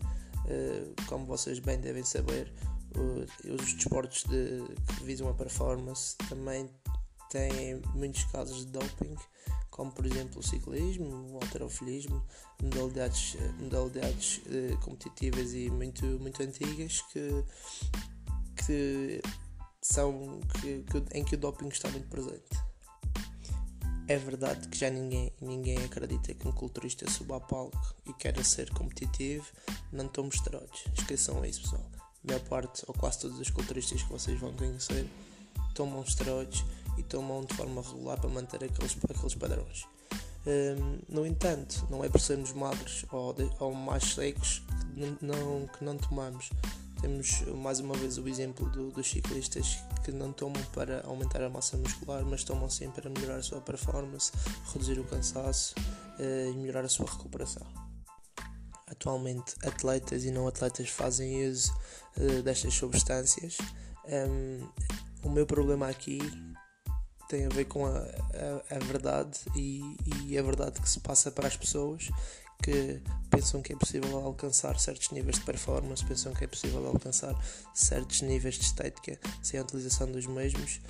Uh, 0.46 0.92
como 1.06 1.24
vocês 1.24 1.60
bem 1.60 1.78
devem 1.78 2.02
saber, 2.02 2.52
os 2.94 3.74
desportos 3.74 4.24
de, 4.24 4.62
que 4.94 5.04
visam 5.04 5.28
a 5.28 5.34
performance 5.34 6.16
também 6.28 6.68
têm 7.30 7.80
muitos 7.94 8.24
casos 8.24 8.66
de 8.66 8.72
doping, 8.72 9.16
como 9.70 9.92
por 9.92 10.04
exemplo 10.04 10.40
o 10.40 10.42
ciclismo, 10.42 11.32
o 11.32 11.34
alterofilismo, 11.36 12.22
modalidades, 12.62 13.36
modalidades 13.58 14.38
uh, 14.38 14.76
competitivas 14.80 15.54
e 15.54 15.70
muito, 15.70 16.04
muito 16.18 16.42
antigas 16.42 17.02
que, 17.12 17.44
que 18.66 19.22
são 19.80 20.40
que, 20.60 20.82
que, 20.82 21.18
em 21.18 21.24
que 21.24 21.36
o 21.36 21.38
doping 21.38 21.68
está 21.68 21.88
muito 21.90 22.08
presente. 22.08 22.70
É 24.08 24.18
verdade 24.18 24.66
que 24.66 24.76
já 24.76 24.90
ninguém, 24.90 25.32
ninguém 25.40 25.78
acredita 25.84 26.34
que 26.34 26.48
um 26.48 26.50
culturista 26.50 27.08
suba 27.08 27.36
a 27.36 27.40
palco 27.40 27.94
e 28.04 28.12
queira 28.12 28.42
ser 28.42 28.68
competitivo, 28.70 29.46
não 29.92 30.08
tome 30.08 30.30
esteroides. 30.30 30.84
Esqueçam 30.98 31.44
isso, 31.44 31.62
pessoal. 31.62 31.99
Maior 32.22 32.40
parte, 32.42 32.84
ou 32.86 32.94
quase 32.94 33.20
todos 33.20 33.38
os 33.38 33.50
culturistas 33.50 34.02
que 34.02 34.12
vocês 34.12 34.38
vão 34.38 34.52
conhecer, 34.52 35.08
tomam 35.74 36.02
esteroides 36.02 36.64
e 36.98 37.02
tomam 37.02 37.44
de 37.44 37.54
forma 37.54 37.80
regular 37.80 38.20
para 38.20 38.28
manter 38.28 38.64
aqueles, 38.64 38.96
aqueles 39.08 39.34
padrões. 39.34 39.86
Um, 40.46 40.98
no 41.08 41.26
entanto, 41.26 41.86
não 41.90 42.02
é 42.04 42.08
por 42.08 42.20
sermos 42.20 42.52
magros 42.52 43.04
ou, 43.10 43.32
de, 43.32 43.50
ou 43.58 43.74
mais 43.74 44.04
secos 44.14 44.62
que 45.18 45.24
não, 45.24 45.66
que 45.66 45.84
não 45.84 45.96
tomamos. 45.96 46.50
Temos 47.00 47.42
mais 47.56 47.80
uma 47.80 47.94
vez 47.94 48.18
o 48.18 48.28
exemplo 48.28 48.68
do, 48.70 48.90
dos 48.90 49.08
ciclistas 49.08 49.78
que 50.04 50.12
não 50.12 50.32
tomam 50.32 50.62
para 50.74 51.02
aumentar 51.06 51.42
a 51.42 51.48
massa 51.48 51.76
muscular, 51.76 52.24
mas 52.24 52.44
tomam 52.44 52.68
sim 52.68 52.90
para 52.90 53.08
melhorar 53.08 53.36
a 53.36 53.42
sua 53.42 53.60
performance, 53.60 54.32
reduzir 54.72 54.98
o 54.98 55.04
cansaço 55.04 55.74
uh, 56.18 56.52
e 56.52 56.56
melhorar 56.56 56.84
a 56.84 56.88
sua 56.88 57.06
recuperação. 57.06 57.66
Atualmente, 58.90 59.54
atletas 59.62 60.24
e 60.24 60.30
não 60.30 60.48
atletas 60.48 60.88
fazem 60.88 61.48
uso 61.48 61.72
uh, 62.16 62.42
destas 62.42 62.74
substâncias. 62.74 63.58
Um, 64.04 64.68
o 65.22 65.30
meu 65.30 65.46
problema 65.46 65.88
aqui 65.88 66.18
tem 67.28 67.46
a 67.46 67.48
ver 67.48 67.66
com 67.66 67.86
a, 67.86 67.98
a, 67.98 68.76
a 68.76 68.78
verdade 68.80 69.38
e, 69.54 69.96
e, 70.26 70.36
a 70.36 70.42
verdade 70.42 70.80
que 70.80 70.88
se 70.88 70.98
passa 70.98 71.30
para 71.30 71.46
as 71.46 71.56
pessoas 71.56 72.10
que 72.62 73.00
pensam 73.30 73.62
que 73.62 73.72
é 73.72 73.76
possível 73.76 74.18
alcançar 74.18 74.78
certos 74.78 75.10
níveis 75.10 75.38
de 75.38 75.44
performance, 75.44 76.04
pensam 76.04 76.32
que 76.34 76.44
é 76.44 76.46
possível 76.46 76.86
alcançar 76.86 77.34
certos 77.74 78.22
níveis 78.22 78.56
de 78.56 78.64
estética 78.64 79.18
sem 79.42 79.58
a 79.58 79.62
utilização 79.62 80.10
dos 80.10 80.26
mesmos 80.26 80.80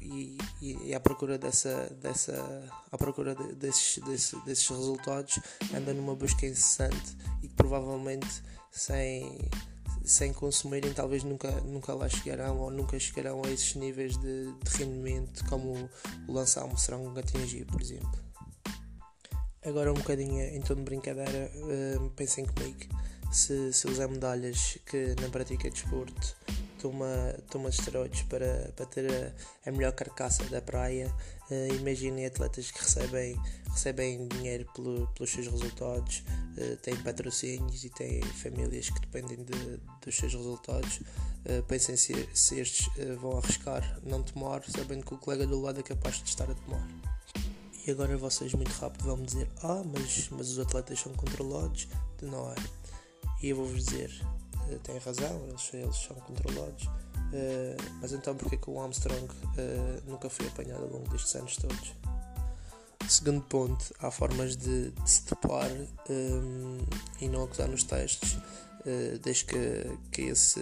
e, 0.00 0.38
e, 0.62 0.88
e 0.88 0.94
à 0.94 1.00
procura 1.00 1.36
dessa, 1.36 1.90
dessa 2.00 2.34
à 2.90 2.96
procura 2.96 3.34
de, 3.34 3.54
desses, 3.54 4.02
desses, 4.44 4.68
resultados 4.68 5.38
anda 5.74 5.92
numa 5.92 6.14
busca 6.14 6.46
incessante 6.46 7.16
e 7.42 7.48
que 7.48 7.54
provavelmente 7.54 8.42
sem 8.70 9.38
sem 10.04 10.34
consumirem 10.34 10.92
talvez 10.92 11.24
nunca, 11.24 11.50
nunca 11.62 11.94
lá 11.94 12.08
chegarão 12.08 12.58
ou 12.58 12.70
nunca 12.70 12.98
chegarão 12.98 13.40
a 13.42 13.50
esses 13.50 13.74
níveis 13.74 14.16
de, 14.18 14.52
de 14.52 14.76
rendimento 14.76 15.44
como 15.46 15.88
o 16.28 16.32
Lance 16.32 16.58
Armstrong 16.58 17.18
atingiu, 17.18 17.64
por 17.64 17.80
exemplo. 17.80 18.33
Agora 19.64 19.90
um 19.90 19.94
bocadinho 19.94 20.42
em 20.42 20.60
tom 20.60 20.74
de 20.74 20.82
brincadeira, 20.82 21.50
uh, 21.56 22.10
pensem 22.10 22.44
comigo, 22.44 22.80
se, 23.32 23.72
se 23.72 23.88
usar 23.88 24.08
medalhas 24.08 24.78
que 24.84 25.14
na 25.20 25.28
prática 25.30 25.70
de 25.70 25.80
desporto 25.80 26.36
toma, 26.84 27.34
toma 27.50 27.70
esteroides 27.70 28.22
para, 28.24 28.70
para 28.76 28.84
ter 28.84 29.10
a, 29.10 29.68
a 29.68 29.72
melhor 29.72 29.92
carcaça 29.92 30.44
da 30.44 30.60
praia, 30.60 31.10
uh, 31.50 31.74
imaginem 31.76 32.26
atletas 32.26 32.70
que 32.70 32.78
recebem, 32.78 33.40
recebem 33.70 34.28
dinheiro 34.28 34.66
pelo, 34.74 35.06
pelos 35.14 35.30
seus 35.30 35.46
resultados, 35.46 36.22
uh, 36.58 36.76
têm 36.82 36.96
patrocínios 36.96 37.84
e 37.84 37.88
têm 37.88 38.20
famílias 38.22 38.90
que 38.90 39.00
dependem 39.00 39.38
de, 39.44 39.80
dos 40.04 40.14
seus 40.14 40.34
resultados. 40.34 41.00
Uh, 41.46 41.62
pensem 41.66 41.96
se, 41.96 42.28
se 42.34 42.60
estes 42.60 42.86
vão 43.18 43.38
arriscar 43.38 43.98
não 44.02 44.22
tomar, 44.22 44.62
sabendo 44.68 45.06
que 45.06 45.14
o 45.14 45.18
colega 45.18 45.46
do 45.46 45.60
lado 45.60 45.80
é 45.80 45.82
capaz 45.82 46.22
de 46.22 46.28
estar 46.28 46.50
a 46.50 46.54
tomar. 46.54 47.13
E 47.86 47.90
agora 47.90 48.16
vocês 48.16 48.54
muito 48.54 48.72
rápido 48.72 49.04
vão 49.04 49.18
me 49.18 49.26
dizer, 49.26 49.50
ah, 49.62 49.82
mas, 49.84 50.28
mas 50.30 50.50
os 50.50 50.58
atletas 50.58 51.00
são 51.00 51.12
controlados. 51.12 51.86
Não 52.22 52.50
é. 52.50 52.54
E 53.42 53.50
eu 53.50 53.56
vou-vos 53.56 53.84
dizer, 53.84 54.10
uh, 54.70 54.78
têm 54.78 54.96
razão, 54.98 55.46
eles, 55.48 55.74
eles 55.74 55.96
são 55.96 56.16
controlados. 56.16 56.86
Uh, 56.86 57.76
mas 58.00 58.12
então 58.12 58.34
porquê 58.36 58.56
que 58.56 58.70
o 58.70 58.80
Armstrong 58.80 59.24
uh, 59.26 60.10
nunca 60.10 60.30
foi 60.30 60.46
apanhado 60.46 60.84
ao 60.84 60.88
longo 60.88 61.08
destes 61.10 61.34
anos 61.34 61.56
todos? 61.56 61.92
Segundo 63.06 63.42
ponto, 63.42 63.94
há 63.98 64.10
formas 64.10 64.56
de, 64.56 64.90
de 64.90 65.10
se 65.10 65.22
topar 65.24 65.70
um, 66.08 66.78
e 67.20 67.28
não 67.28 67.44
acusar 67.44 67.68
nos 67.68 67.84
testes 67.84 68.38
eh, 68.86 69.18
desde 69.22 69.46
que, 69.46 69.98
que 70.10 70.22
esse, 70.22 70.60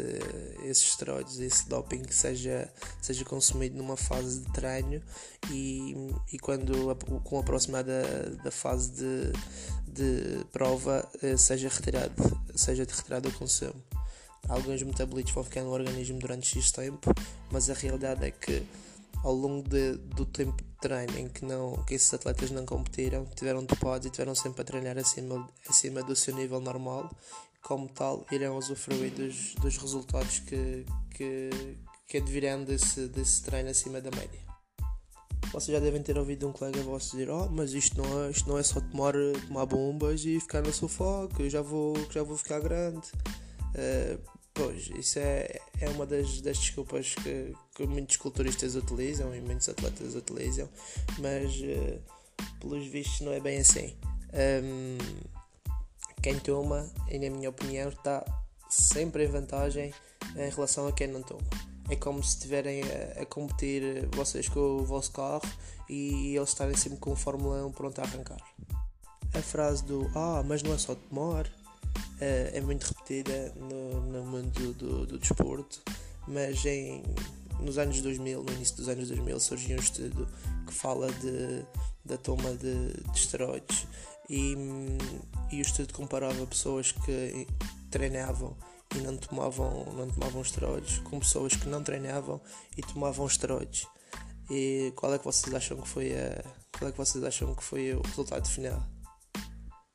esses 0.64 0.84
esteroides, 0.90 1.40
esse 1.40 1.68
doping 1.68 2.02
seja, 2.10 2.72
seja 3.00 3.24
consumido 3.24 3.76
numa 3.76 3.96
fase 3.96 4.40
de 4.40 4.52
treino 4.52 5.02
e, 5.50 5.96
e 6.32 6.38
quando 6.38 6.94
com 7.24 7.38
a 7.38 7.40
aproximada 7.40 8.02
da, 8.02 8.44
da 8.44 8.50
fase 8.50 8.92
de, 8.92 9.32
de 9.88 10.44
prova 10.52 11.08
eh, 11.20 11.36
seja 11.36 11.68
retirado, 11.68 12.14
seja 12.54 12.84
retirado 12.84 13.28
o 13.28 13.32
consumo. 13.32 13.82
Alguns 14.48 14.82
metabolitos 14.82 15.32
vão 15.32 15.42
ficar 15.42 15.62
no 15.62 15.70
organismo 15.70 16.18
durante 16.18 16.58
X 16.58 16.70
tempo, 16.70 17.12
mas 17.50 17.70
a 17.70 17.74
realidade 17.74 18.24
é 18.24 18.30
que 18.30 18.64
ao 19.22 19.32
longo 19.32 19.68
de, 19.68 19.94
do 19.94 20.24
tempo 20.24 20.62
de 20.62 20.72
treino 20.80 21.18
em 21.18 21.28
que, 21.28 21.44
não, 21.44 21.82
que 21.84 21.94
esses 21.94 22.12
atletas 22.14 22.50
não 22.50 22.66
competiram, 22.66 23.24
tiveram 23.36 23.64
dopados 23.64 24.06
e 24.06 24.10
tiveram 24.10 24.34
sempre 24.34 24.62
a 24.62 24.64
treinar 24.64 24.98
acima, 24.98 25.48
acima 25.68 26.02
do 26.02 26.14
seu 26.14 26.34
nível 26.34 26.60
normal 26.60 27.10
como 27.62 27.88
tal, 27.88 28.26
irão 28.30 28.58
usufruir 28.58 29.12
dos, 29.12 29.54
dos 29.54 29.78
resultados 29.78 30.40
que, 30.40 30.84
que, 31.10 31.50
que 32.08 32.18
advirão 32.18 32.64
desse, 32.64 33.08
desse 33.08 33.42
treino 33.42 33.70
acima 33.70 34.00
da 34.00 34.10
média. 34.10 34.40
Vocês 35.52 35.76
já 35.76 35.80
devem 35.80 36.02
ter 36.02 36.16
ouvido 36.18 36.48
um 36.48 36.52
colega 36.52 36.82
vosso 36.82 37.12
dizer: 37.12 37.30
Oh, 37.30 37.48
mas 37.50 37.72
isto 37.74 38.00
não 38.02 38.24
é, 38.24 38.30
isto 38.30 38.48
não 38.48 38.58
é 38.58 38.62
só 38.62 38.80
tomar, 38.80 39.12
tomar 39.46 39.66
bombas 39.66 40.24
e 40.24 40.40
ficar 40.40 40.62
no 40.62 40.72
sofá, 40.72 41.28
que 41.34 41.42
eu 41.42 41.50
já 41.50 41.60
vou, 41.60 41.92
que 42.06 42.14
já 42.14 42.22
vou 42.22 42.36
ficar 42.36 42.58
grande. 42.60 43.06
Uh, 43.74 44.18
pois, 44.54 44.88
isso 44.96 45.18
é, 45.18 45.60
é 45.80 45.88
uma 45.90 46.06
das, 46.06 46.40
das 46.40 46.58
desculpas 46.58 47.14
que, 47.14 47.54
que 47.74 47.86
muitos 47.86 48.16
culturistas 48.16 48.76
utilizam 48.76 49.34
e 49.34 49.40
muitos 49.42 49.68
atletas 49.68 50.14
utilizam, 50.14 50.68
mas 51.18 51.54
uh, 51.56 52.00
pelos 52.58 52.86
vistos 52.86 53.20
não 53.20 53.32
é 53.32 53.40
bem 53.40 53.58
assim. 53.58 53.94
Um, 54.32 54.96
quem 56.22 56.38
toma, 56.38 56.88
e 57.10 57.18
na 57.18 57.28
minha 57.28 57.50
opinião, 57.50 57.88
está 57.88 58.24
sempre 58.70 59.24
em 59.24 59.28
vantagem 59.28 59.92
em 60.36 60.50
relação 60.50 60.86
a 60.86 60.92
quem 60.92 61.08
não 61.08 61.22
toma. 61.22 61.42
É 61.90 61.96
como 61.96 62.22
se 62.22 62.36
estiverem 62.36 62.82
a, 62.82 63.22
a, 63.22 63.26
competir 63.26 64.08
vocês 64.14 64.48
com 64.48 64.60
o 64.60 64.84
vosso 64.84 65.10
carro 65.12 65.42
e 65.88 66.36
eles 66.36 66.48
estarem 66.48 66.76
sempre 66.76 66.98
com 66.98 67.12
o 67.12 67.16
Fórmula 67.16 67.66
1 67.66 67.72
pronto 67.72 68.00
a 68.00 68.04
arrancar. 68.04 68.40
A 69.34 69.42
frase 69.42 69.84
do 69.84 70.10
Ah, 70.14 70.42
mas 70.46 70.62
não 70.62 70.72
é 70.72 70.78
só 70.78 70.94
tomar 70.94 71.50
é, 72.20 72.52
é 72.54 72.60
muito 72.60 72.84
repetida 72.84 73.52
no, 73.56 74.00
no 74.00 74.24
mundo 74.24 74.72
do, 74.74 75.06
do, 75.06 75.18
desporto, 75.18 75.82
mas 76.28 76.64
em, 76.64 77.02
nos 77.60 77.78
anos 77.78 78.00
2000, 78.00 78.42
no 78.42 78.52
início 78.52 78.76
dos 78.76 78.88
anos 78.88 79.08
2000, 79.08 79.40
surgiu 79.40 79.76
um 79.76 79.80
estudo 79.80 80.28
que 80.66 80.72
fala 80.72 81.10
de, 81.12 81.64
da 82.04 82.16
toma 82.16 82.54
de, 82.54 82.92
de 82.92 83.18
esteroides 83.18 83.86
e, 84.28 84.54
e 85.50 85.58
o 85.58 85.62
estudo 85.62 85.92
comparava 85.92 86.46
pessoas 86.46 86.92
que 86.92 87.46
treinavam 87.90 88.56
e 88.94 88.98
não 88.98 89.16
tomavam, 89.16 89.84
não 89.94 90.08
tomavam 90.08 90.42
esteroides 90.42 90.98
com 90.98 91.18
pessoas 91.18 91.54
que 91.54 91.68
não 91.68 91.82
treinavam 91.82 92.40
e 92.76 92.82
tomavam 92.82 93.26
esteroides. 93.26 93.86
E 94.50 94.92
qual 94.96 95.14
é 95.14 95.18
que 95.18 95.24
vocês 95.24 95.54
acham 95.54 95.80
que 95.80 95.88
foi 95.88 96.12
a, 96.12 96.42
qual 96.78 96.88
é 96.88 96.92
que 96.92 96.98
vocês 96.98 97.22
acham 97.24 97.54
que 97.54 97.62
foi 97.62 97.94
o 97.94 98.02
resultado 98.02 98.48
final? 98.48 98.82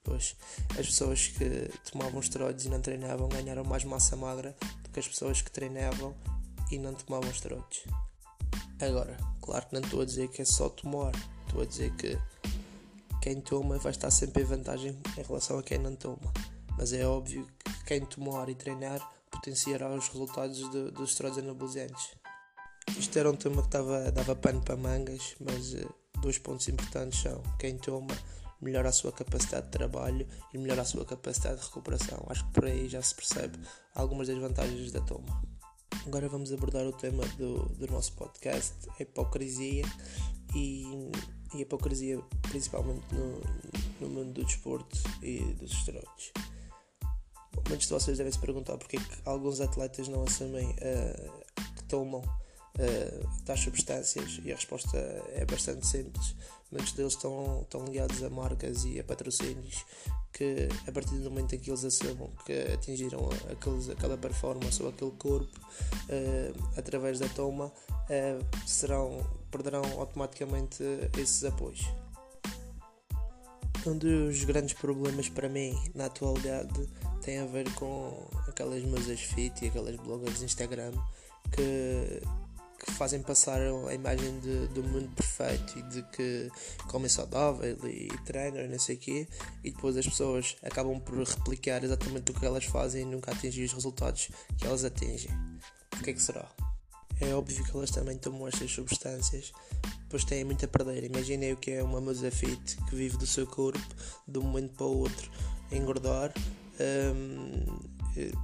Pois, 0.04 0.38
as 0.72 0.86
pessoas 0.86 1.28
que 1.28 1.70
tomavam 1.92 2.20
esteroides 2.20 2.66
e 2.66 2.70
não 2.70 2.82
treinavam 2.82 3.28
ganharam 3.28 3.64
mais 3.64 3.84
massa 3.84 4.16
magra 4.16 4.56
do 4.84 4.90
que 4.90 5.00
as 5.00 5.08
pessoas 5.08 5.42
que 5.42 5.52
treinavam 5.52 6.16
e 6.72 6.78
não 6.80 6.94
tomavam 6.94 7.30
esteroides. 7.30 7.84
Agora, 8.80 9.18
claro 9.42 9.66
que 9.68 9.74
não 9.74 9.82
estou 9.82 10.02
a 10.02 10.06
dizer 10.06 10.30
que 10.30 10.42
é 10.42 10.46
só 10.46 10.70
tomar, 10.70 11.12
estou 11.46 11.62
a 11.62 11.66
dizer 11.66 11.94
que 11.96 12.18
quem 13.22 13.42
toma 13.42 13.78
vai 13.78 13.92
estar 13.92 14.12
sempre 14.12 14.44
em 14.44 14.46
vantagem 14.46 14.98
em 15.18 15.22
relação 15.22 15.60
a 15.60 15.64
quem 15.64 15.78
não 15.78 15.96
toma. 15.96 16.34
Mas 16.78 16.94
é 16.94 17.06
óbvio 17.06 17.48
que 17.64 17.84
quem 17.86 18.06
tomar 18.06 18.50
e 18.50 18.56
treinar 18.56 19.00
potenciará 19.32 19.90
os 19.94 20.08
resultados 20.08 20.70
de, 20.72 20.92
dos 20.92 21.12
esteroides 21.12 21.40
anabolizantes. 21.40 22.12
Isto 22.98 23.20
era 23.20 23.30
um 23.30 23.36
tema 23.36 23.62
que 23.64 23.70
tava, 23.70 24.12
dava 24.12 24.36
pano 24.36 24.62
para 24.62 24.78
mangas, 24.78 25.36
mas 25.40 25.74
uh, 25.74 25.94
dois 26.22 26.38
pontos 26.38 26.68
importantes 26.68 27.20
são 27.20 27.42
quem 27.60 27.78
toma 27.78 28.16
melhora 28.62 28.90
a 28.90 28.92
sua 28.92 29.12
capacidade 29.12 29.68
de 29.68 29.72
trabalho 29.72 30.28
e 30.54 30.58
melhora 30.58 30.82
a 30.82 30.86
sua 30.86 31.06
capacidade 31.06 31.60
de 31.60 31.66
recuperação. 31.66 32.26
Acho 32.30 32.46
que 32.46 32.54
por 32.54 32.66
aí 32.66 32.88
já 32.88 33.02
se 33.02 33.14
percebe 33.14 33.60
algumas 33.94 34.28
das 34.28 34.38
vantagens 34.38 34.92
da 34.92 35.02
toma. 35.02 35.57
Agora 36.06 36.30
vamos 36.30 36.54
abordar 36.54 36.86
o 36.86 36.94
tema 36.94 37.26
do, 37.38 37.66
do 37.76 37.88
nosso 37.88 38.14
podcast, 38.14 38.74
a 38.98 39.04
hipocrisia, 39.04 39.84
e 40.56 40.86
e 41.54 41.58
a 41.58 41.62
hipocrisia 41.62 42.20
principalmente 42.44 43.04
no, 43.14 43.42
no 44.02 44.10
mundo 44.10 44.34
do 44.34 44.46
desporto 44.46 44.98
e 45.22 45.40
dos 45.56 45.72
esteroides. 45.72 46.32
Muitos 47.68 47.88
de 47.88 47.94
vocês 47.94 48.18
devem 48.18 48.32
se 48.32 48.40
perguntar 48.40 48.78
porque 48.78 48.98
é 48.98 49.00
que 49.00 49.22
alguns 49.26 49.60
atletas 49.60 50.08
não 50.08 50.24
assumem 50.24 50.70
uh, 50.70 51.46
que 51.76 51.84
tomam 51.86 52.22
uh, 52.22 53.44
tais 53.46 53.60
substâncias 53.60 54.40
e 54.44 54.52
a 54.52 54.56
resposta 54.56 54.98
é 55.34 55.46
bastante 55.46 55.86
simples. 55.86 56.36
Muitos 56.72 56.94
deles 56.94 57.14
estão, 57.14 57.62
estão 57.62 57.86
ligados 57.86 58.22
a 58.24 58.30
marcas 58.30 58.84
e 58.84 59.00
a 59.00 59.04
patrocínios 59.04 59.86
que 60.34 60.68
a 60.88 60.92
partir 60.92 61.16
do 61.16 61.30
momento 61.32 61.56
em 61.56 61.60
que 61.60 61.70
eles 61.70 61.84
assumam 61.84 62.30
que 62.46 62.54
atingiram 62.74 63.30
aqueles, 63.52 63.90
aquela 63.90 64.18
performance 64.18 64.82
ou 64.84 64.90
aquele 64.90 65.12
corpo 65.12 65.60
uh, 65.60 66.70
através 66.78 67.20
da 67.20 67.28
toma 67.30 67.72
serão, 68.66 69.26
perderão 69.52 69.84
automaticamente 70.00 70.84
esses 71.18 71.44
apoios. 71.44 71.86
Um 73.86 73.98
dos 73.98 74.44
grandes 74.44 74.74
problemas 74.74 75.30
para 75.30 75.48
mim 75.48 75.74
na 75.96 76.06
atualidade 76.06 76.90
tem 77.22 77.40
a 77.40 77.46
ver 77.46 77.72
com 77.74 78.28
aquelas 78.48 78.84
musas 78.84 79.20
fit 79.20 79.64
e 79.64 79.68
aquelas 79.68 79.96
bloggers 79.96 80.42
Instagram 80.42 80.92
que, 81.52 82.22
que 82.78 82.92
fazem 82.92 83.22
passar 83.22 83.60
a 83.60 83.94
imagem 83.94 84.40
de, 84.40 84.68
do 84.68 84.84
mundo 84.84 85.10
perfeito 85.16 85.80
e 85.80 85.82
de 85.84 86.04
que 86.04 86.50
comem 86.88 87.10
saudável 87.10 87.78
e, 87.86 88.08
e 88.08 88.18
treinam 88.26 88.62
e 88.62 88.68
não 88.68 88.80
sei 88.80 88.96
o 88.96 89.00
quê 89.00 89.28
e 89.64 89.72
depois 89.72 89.98
as 89.98 90.06
pessoas 90.06 90.56
acabam 90.64 91.00
por 91.00 91.18
replicar 91.18 91.84
exatamente 91.84 92.32
o 92.32 92.34
que 92.34 92.46
elas 92.46 92.66
fazem 92.66 93.02
e 93.02 93.06
nunca 93.06 93.32
atingir 93.32 93.66
os 93.66 93.74
resultados 93.74 94.30
que 94.58 94.66
elas 94.66 94.84
atingem. 94.84 95.32
O 96.00 96.04
que 96.04 96.12
é 96.12 96.14
que 96.14 96.22
será? 96.22 96.48
É 97.20 97.34
óbvio 97.34 97.64
que 97.64 97.76
elas 97.76 97.90
também 97.90 98.16
tomam 98.16 98.48
estas 98.48 98.72
substâncias, 98.72 99.52
pois 100.08 100.24
têm 100.24 100.44
muito 100.44 100.64
a 100.66 100.68
perder. 100.68 101.04
Imaginem 101.04 101.54
o 101.54 101.58
que 101.58 101.72
é 101.72 101.84
uma 101.84 102.00
musa 102.00 102.30
fit 102.30 102.78
que 102.88 102.96
vive 102.96 103.18
do 103.18 103.26
seu 103.26 103.48
corpo 103.48 103.96
de 104.28 104.38
um 104.38 104.44
momento 104.44 104.74
para 104.74 104.86
o 104.86 105.00
outro 105.00 105.32
engordar 105.72 106.32
um, 106.80 107.47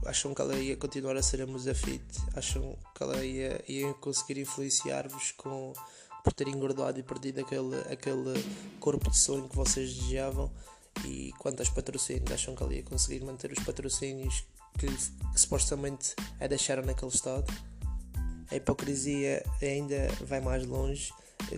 acham 0.05 0.33
que 0.33 0.41
ela 0.41 0.55
ia 0.55 0.75
continuar 0.77 1.15
a 1.15 1.23
ser 1.23 1.41
a 1.41 1.47
musa 1.47 1.73
fit, 1.73 2.03
acham 2.35 2.77
que 2.95 3.03
ela 3.03 3.23
ia, 3.23 3.63
ia 3.67 3.93
conseguir 3.95 4.39
influenciar-vos 4.39 5.31
com 5.31 5.73
por 6.23 6.31
ter 6.31 6.47
engordado 6.47 6.99
e 6.99 7.03
perdido 7.03 7.41
aquele, 7.41 7.75
aquele 7.91 8.33
corpo 8.79 9.11
de 9.11 9.17
sonho 9.17 9.49
que 9.49 9.55
vocês 9.55 9.93
desejavam? 9.93 10.49
E 11.03 11.33
quantas 11.37 11.69
patrocínios? 11.69 12.31
Acham 12.31 12.55
que 12.55 12.63
ela 12.63 12.73
ia 12.73 12.83
conseguir 12.83 13.25
manter 13.25 13.51
os 13.51 13.63
patrocínios 13.63 14.45
que, 14.79 14.87
que 14.87 15.39
supostamente 15.39 16.15
a 16.39 16.47
deixaram 16.47 16.83
naquele 16.83 17.11
estado? 17.11 17.51
A 18.49 18.55
hipocrisia 18.55 19.43
ainda 19.61 20.07
vai 20.21 20.39
mais 20.39 20.65
longe 20.65 21.11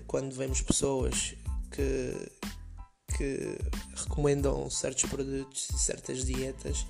quando 0.08 0.34
vemos 0.34 0.62
pessoas 0.62 1.36
que 1.72 2.32
que 3.18 3.58
recomendam 3.96 4.70
certos 4.70 5.10
produtos 5.10 5.70
e 5.70 5.80
certas 5.80 6.26
dietas 6.26 6.86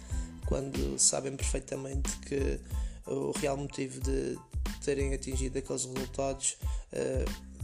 quando 0.46 0.98
sabem 1.00 1.36
perfeitamente 1.36 2.18
que 2.20 2.60
o 3.06 3.32
real 3.32 3.58
motivo 3.58 4.00
de 4.00 4.38
terem 4.84 5.14
atingido 5.14 5.58
aqueles 5.58 5.86
resultados 5.86 6.58
uh, 6.94 7.56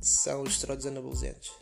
são 0.00 0.42
os 0.42 0.50
esteroides 0.50 0.86
anabolizantes. 0.86 1.52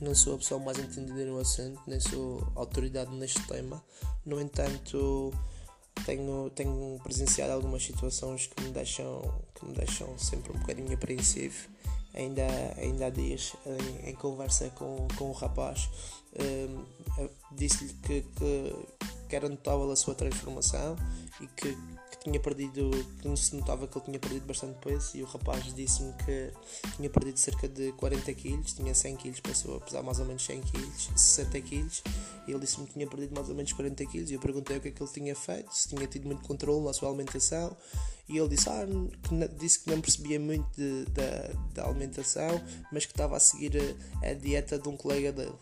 Eu 0.00 0.08
não 0.08 0.14
sou 0.14 0.34
a 0.34 0.38
pessoa 0.38 0.60
mais 0.60 0.78
entendida 0.78 1.24
no 1.24 1.38
assunto, 1.38 1.80
nem 1.86 2.00
sou 2.00 2.46
autoridade 2.54 3.14
neste 3.14 3.40
tema, 3.46 3.82
no 4.26 4.40
entanto 4.40 5.32
tenho, 6.04 6.50
tenho 6.50 7.00
presenciado 7.02 7.52
algumas 7.52 7.84
situações 7.84 8.46
que 8.46 8.62
me 8.62 8.70
deixam, 8.70 9.22
que 9.54 9.66
me 9.66 9.72
deixam 9.72 10.18
sempre 10.18 10.52
um 10.52 10.58
bocadinho 10.58 10.92
apreensivo 10.92 11.68
ainda, 12.14 12.42
ainda 12.76 13.06
há 13.06 13.10
dias 13.10 13.52
em, 13.66 14.10
em 14.10 14.14
conversa 14.14 14.70
com, 14.70 15.06
com 15.16 15.30
o 15.30 15.32
rapaz 15.32 15.88
um, 16.38 16.84
disse-lhe 17.52 17.92
que, 17.94 18.22
que, 18.22 18.74
que, 19.32 19.36
era 19.36 19.48
notável 19.48 19.90
a 19.90 19.96
sua 19.96 20.14
transformação 20.14 20.94
e 21.40 21.46
que, 21.46 21.74
que 21.74 22.18
tinha 22.24 22.38
perdido, 22.38 22.90
que 23.18 23.26
não 23.26 23.34
se 23.34 23.56
notava 23.56 23.88
que 23.88 23.96
ele 23.96 24.04
tinha 24.04 24.18
perdido 24.18 24.46
bastante 24.46 24.78
peso 24.78 25.16
e 25.16 25.22
o 25.22 25.26
rapaz 25.26 25.74
disse-me 25.74 26.12
que 26.24 26.52
tinha 26.96 27.08
perdido 27.08 27.38
cerca 27.38 27.66
de 27.66 27.92
40 27.92 28.34
quilos, 28.34 28.74
tinha 28.74 28.94
100 28.94 29.16
quilos, 29.16 29.40
passou 29.40 29.76
a 29.76 29.80
pesar 29.80 30.02
mais 30.02 30.20
ou 30.20 30.26
menos 30.26 30.44
100 30.44 30.60
quilos, 30.60 31.10
60 31.16 31.60
quilos 31.62 32.02
e 32.46 32.50
ele 32.50 32.60
disse-me 32.60 32.86
que 32.86 32.92
tinha 32.92 33.06
perdido 33.06 33.34
mais 33.34 33.48
ou 33.48 33.54
menos 33.54 33.72
40 33.72 34.04
quilos 34.06 34.30
e 34.30 34.34
eu 34.34 34.40
perguntei 34.40 34.76
o 34.76 34.80
que 34.80 34.88
é 34.88 34.90
que 34.90 35.02
ele 35.02 35.10
tinha 35.10 35.34
feito, 35.34 35.74
se 35.74 35.88
tinha 35.88 36.06
tido 36.06 36.26
muito 36.26 36.46
controle 36.46 36.84
na 36.84 36.92
sua 36.92 37.08
alimentação 37.08 37.74
e 38.28 38.38
ele 38.38 38.48
disse, 38.48 38.68
ah, 38.68 38.86
que, 39.22 39.48
disse 39.58 39.80
que 39.80 39.90
não 39.90 40.00
percebia 40.00 40.38
muito 40.38 40.70
da, 41.74 41.84
alimentação, 41.84 42.62
mas 42.92 43.04
que 43.04 43.12
estava 43.12 43.36
a 43.36 43.40
seguir 43.40 43.72
a, 44.22 44.28
a, 44.28 44.34
dieta 44.34 44.78
de 44.78 44.88
um 44.88 44.96
colega 44.96 45.32
dele. 45.32 45.54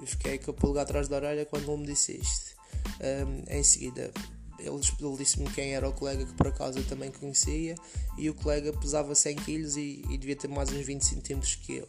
Eu 0.00 0.06
fiquei 0.06 0.38
com 0.38 0.50
o 0.50 0.54
pulgar 0.54 0.84
atrás 0.84 1.08
da 1.08 1.16
orelha 1.16 1.44
quando 1.44 1.70
ele 1.70 1.80
me 1.80 1.86
disse 1.86 2.12
isto. 2.12 2.55
Um, 3.00 3.44
em 3.48 3.62
seguida, 3.62 4.12
ele, 4.58 4.70
ele 4.70 5.16
disse-me 5.16 5.50
quem 5.50 5.74
era 5.74 5.88
o 5.88 5.92
colega 5.92 6.24
que 6.24 6.32
por 6.32 6.48
acaso 6.48 6.78
eu 6.78 6.86
também 6.86 7.10
conhecia 7.10 7.74
e 8.16 8.30
o 8.30 8.34
colega 8.34 8.72
pesava 8.72 9.14
100 9.14 9.36
kg 9.36 9.78
e, 9.78 10.04
e 10.10 10.18
devia 10.18 10.36
ter 10.36 10.48
mais 10.48 10.70
uns 10.70 10.84
20 10.84 11.02
cm 11.02 11.40
que 11.62 11.76
eu. 11.76 11.88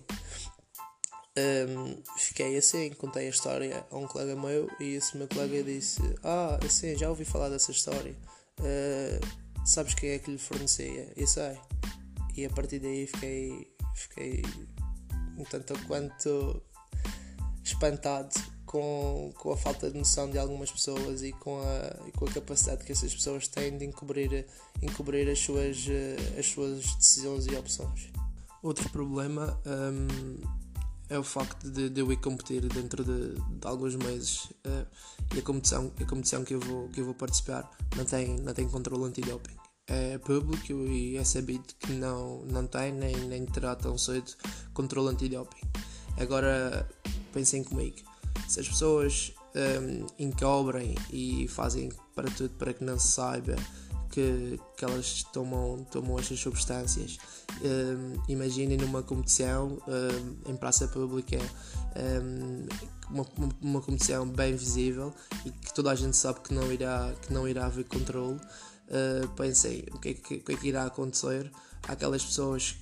Um, 1.37 2.01
fiquei 2.17 2.57
assim, 2.57 2.89
contei 2.91 3.27
a 3.27 3.29
história 3.29 3.85
a 3.91 3.97
um 3.97 4.07
colega 4.07 4.35
meu 4.35 4.67
e 4.79 4.95
esse 4.95 5.15
meu 5.15 5.27
colega 5.27 5.63
disse: 5.63 6.01
Ah, 6.23 6.59
assim, 6.65 6.97
já 6.97 7.09
ouvi 7.09 7.25
falar 7.25 7.49
dessa 7.49 7.71
história. 7.71 8.15
Uh, 8.59 9.65
sabes 9.65 9.93
quem 9.93 10.11
é 10.11 10.19
que 10.19 10.31
lhe 10.31 10.37
fornecia? 10.37 11.13
Eu 11.15 11.27
sei. 11.27 11.57
E 12.35 12.45
a 12.45 12.49
partir 12.49 12.79
daí 12.79 13.05
fiquei, 13.05 13.71
fiquei 13.95 14.41
um 15.37 15.43
tanto 15.43 15.77
quanto 15.85 16.61
espantado 17.63 18.33
com, 18.67 19.33
com 19.37 19.51
a 19.53 19.57
falta 19.57 19.89
de 19.89 19.97
noção 19.97 20.29
de 20.29 20.37
algumas 20.37 20.69
pessoas 20.69 21.23
e 21.23 21.31
com 21.31 21.59
a, 21.61 22.07
e 22.07 22.11
com 22.11 22.25
a 22.25 22.31
capacidade 22.31 22.83
que 22.83 22.91
essas 22.91 23.15
pessoas 23.15 23.47
têm 23.47 23.77
de 23.77 23.85
encobrir, 23.85 24.45
encobrir 24.81 25.27
as, 25.29 25.39
suas, 25.39 25.77
as 26.37 26.45
suas 26.45 26.95
decisões 26.95 27.47
e 27.47 27.55
opções. 27.55 28.11
Outro 28.61 28.89
problema 28.89 29.59
um, 29.65 30.37
é 31.09 31.17
o 31.17 31.23
facto 31.23 31.69
de, 31.71 31.89
de 31.89 32.01
eu 32.01 32.11
ir 32.11 32.17
competir 32.17 32.61
dentro 32.67 33.03
de, 33.03 33.35
de 33.35 33.67
alguns 33.67 33.95
meses 33.95 34.45
uh, 34.65 34.85
e 35.33 35.39
a 35.39 35.41
competição, 35.41 35.91
a 35.99 36.05
competição 36.05 36.43
que, 36.43 36.53
eu 36.53 36.59
vou, 36.59 36.89
que 36.89 36.99
eu 36.99 37.05
vou 37.05 37.13
participar 37.13 37.71
não 37.95 38.03
tem, 38.03 38.37
não 38.39 38.53
tem 38.53 38.67
controle 38.67 39.05
antidoping. 39.05 39.55
É 39.89 40.17
público 40.17 40.73
e 40.73 41.15
é 41.15 41.23
sabido 41.23 41.63
que 41.79 41.93
não, 41.93 42.43
não 42.47 42.67
tem 42.67 42.91
nem, 42.91 43.15
nem 43.15 43.45
terá 43.45 43.73
tão 43.73 43.97
cedo 43.97 44.33
controle 44.73 45.07
antidoping. 45.07 45.65
Agora 46.17 46.89
pensem 47.31 47.63
comigo, 47.63 47.97
se 48.47 48.59
as 48.59 48.67
pessoas 48.67 49.33
um, 49.55 50.05
encobrem 50.19 50.95
e 51.11 51.47
fazem 51.47 51.91
para 52.15 52.29
tudo 52.31 52.51
para 52.51 52.73
que 52.73 52.83
não 52.83 52.97
se 52.97 53.07
saiba 53.09 53.55
que, 54.11 54.59
que 54.75 54.85
elas 54.85 55.23
tomam, 55.31 55.85
tomam 55.91 56.17
estas 56.17 56.39
substâncias. 56.39 57.17
Um, 57.61 58.21
imaginem 58.27 58.77
numa 58.77 59.03
competição 59.03 59.77
um, 59.87 60.51
em 60.51 60.55
praça 60.55 60.87
pública, 60.87 61.37
um, 62.23 62.67
uma, 63.09 63.25
uma 63.61 63.81
competição 63.81 64.27
bem 64.27 64.55
visível 64.55 65.13
e 65.45 65.51
que 65.51 65.73
toda 65.73 65.91
a 65.91 65.95
gente 65.95 66.15
sabe 66.15 66.39
que 66.41 66.53
não 66.53 66.71
irá, 66.71 67.13
que 67.21 67.33
não 67.33 67.47
irá 67.47 67.65
haver 67.65 67.85
controle. 67.85 68.39
Uh, 68.87 69.27
pensei 69.35 69.85
o 69.91 69.99
que, 69.99 70.09
é 70.09 70.13
que, 70.13 70.37
que 70.39 70.51
é 70.51 70.55
que 70.55 70.67
irá 70.67 70.85
acontecer 70.85 71.51
àquelas 71.87 72.23
pessoas 72.23 72.75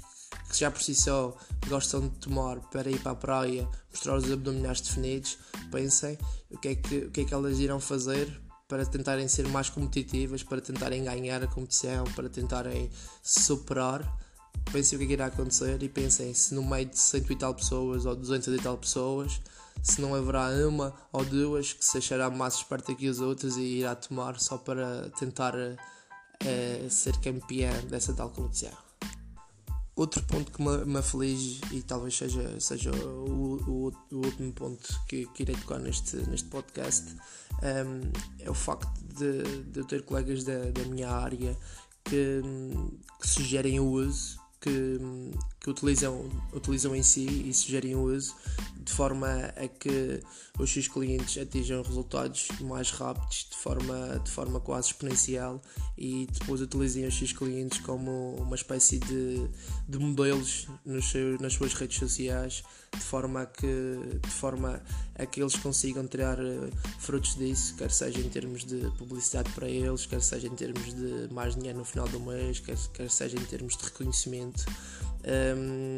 que 0.50 0.58
já 0.58 0.72
por 0.72 0.82
si 0.82 0.96
só 0.96 1.36
gostam 1.68 2.08
de 2.08 2.16
tomar 2.18 2.60
para 2.70 2.90
ir 2.90 3.00
para 3.00 3.12
a 3.12 3.16
praia, 3.16 3.68
mostrar 3.92 4.16
os 4.18 4.32
abdominais 4.32 4.82
definidos, 4.82 5.38
pensem 5.72 6.18
o 6.50 6.58
que, 6.58 6.68
é 6.70 6.76
que, 6.76 6.98
o 6.98 7.12
que 7.12 7.22
é 7.22 7.26
que 7.26 7.34
elas 7.34 7.60
irão 7.60 7.80
fazer 7.80 8.42
para 8.68 8.86
tentarem 8.86 9.28
ser 9.28 9.48
mais 9.50 9.70
competitivas, 9.70 10.44
para 10.44 10.60
tentarem 10.62 11.04
ganhar 11.04 11.44
a 11.44 11.48
competição, 11.48 12.04
para 12.16 12.30
tentarem 12.30 12.90
superar. 13.22 14.02
Pensem 14.72 14.96
o 14.96 15.00
que, 15.00 15.06
é 15.06 15.08
que 15.08 15.14
irá 15.14 15.26
acontecer 15.28 15.82
e 15.84 15.90
pensem 15.90 16.34
se 16.34 16.56
no 16.56 16.64
meio 16.64 16.88
de 16.88 16.98
100 16.98 17.26
e 17.30 17.36
tal 17.36 17.54
pessoas 17.54 18.06
ou 18.06 18.16
200 18.16 18.48
e 18.48 18.58
tal 18.58 18.78
pessoas, 18.78 19.40
se 19.84 20.02
não 20.02 20.16
haverá 20.16 20.50
uma 20.68 20.96
ou 21.12 21.24
duas 21.24 21.74
que 21.74 21.86
se 21.86 21.98
achará 22.00 22.30
mais 22.30 22.56
esperta 22.56 22.96
que 22.96 23.08
as 23.08 23.20
outras 23.20 23.58
e 23.58 23.80
irá 23.80 23.96
tomar 23.96 24.40
só 24.40 24.58
para 24.58 25.10
tentar 25.12 25.54
uh, 25.56 26.90
ser 26.90 27.16
campeã 27.20 27.72
dessa 27.88 28.14
tal 28.14 28.32
competição. 28.32 28.85
Outro 29.96 30.22
ponto 30.24 30.52
que 30.52 30.62
me, 30.62 30.84
me 30.84 30.98
aflige 31.00 31.62
e 31.72 31.82
talvez 31.82 32.18
seja, 32.18 32.60
seja 32.60 32.92
o, 32.92 33.56
o, 33.66 33.94
o 34.12 34.26
último 34.26 34.52
ponto 34.52 35.02
que, 35.08 35.26
que, 35.28 35.44
irei 35.44 35.56
tocar 35.56 35.80
neste, 35.80 36.18
neste 36.30 36.50
podcast 36.50 37.16
um, 37.64 37.66
ehm, 37.66 38.12
é 38.40 38.50
o 38.50 38.54
facto 38.54 38.92
de, 39.02 39.64
de 39.64 39.80
eu 39.80 39.86
ter 39.86 40.04
colegas 40.04 40.44
da, 40.44 40.70
da 40.72 40.84
minha 40.90 41.10
área 41.10 41.58
que, 42.04 42.42
que 43.22 43.28
sugerem 43.28 43.80
o 43.80 43.90
uso, 43.90 44.38
que, 44.60 45.00
que 45.66 45.72
utilizam, 45.72 46.30
utilizam 46.54 46.96
em 46.96 47.02
si 47.02 47.26
e 47.26 47.52
sugerem 47.52 47.96
o 47.96 48.04
uso, 48.04 48.36
de 48.78 48.94
forma 48.94 49.28
a 49.28 49.68
que 49.68 50.22
os 50.60 50.72
seus 50.72 50.88
clientes 50.88 51.42
atinjam 51.42 51.82
resultados 51.82 52.50
mais 52.62 52.92
rápidos, 52.92 53.48
de 53.50 53.58
forma, 53.58 54.22
de 54.24 54.30
forma 54.30 54.60
quase 54.60 54.90
exponencial, 54.90 55.60
e 55.98 56.28
depois 56.32 56.62
utilizem 56.62 57.08
os 57.08 57.18
seus 57.18 57.34
clientes 57.34 57.80
como 57.80 58.36
uma 58.36 58.56
espécie 58.56 59.00
de, 59.00 59.50
de 59.90 59.98
modelos 59.98 60.68
nos 60.86 61.10
seus, 61.10 61.40
nas 61.40 61.54
suas 61.54 61.74
redes 61.74 61.98
sociais, 61.98 62.64
de 62.96 63.04
forma 63.04 63.42
a 63.42 63.46
que, 63.48 64.20
de 64.22 64.30
forma 64.30 64.80
a 65.16 65.26
que 65.26 65.42
eles 65.42 65.56
consigam 65.56 66.06
tirar 66.06 66.38
eh, 66.40 66.70
frutos 67.00 67.36
disso, 67.36 67.74
quer 67.76 67.90
seja 67.90 68.20
em 68.20 68.30
termos 68.30 68.64
de 68.64 68.92
publicidade 69.00 69.52
para 69.54 69.68
eles, 69.68 70.06
quer 70.06 70.22
seja 70.22 70.48
em 70.48 70.56
termos 70.56 70.94
de 70.94 71.28
mais 71.34 71.56
dinheiro 71.56 71.80
no 71.80 71.86
final 71.86 72.08
do 72.08 72.20
mês, 72.20 72.60
quer, 72.60 72.78
quer 72.94 73.10
seja 73.10 73.36
em 73.36 73.46
termos 73.46 73.76
de 73.76 73.84
reconhecimento. 73.84 74.64
Um, 75.26 75.96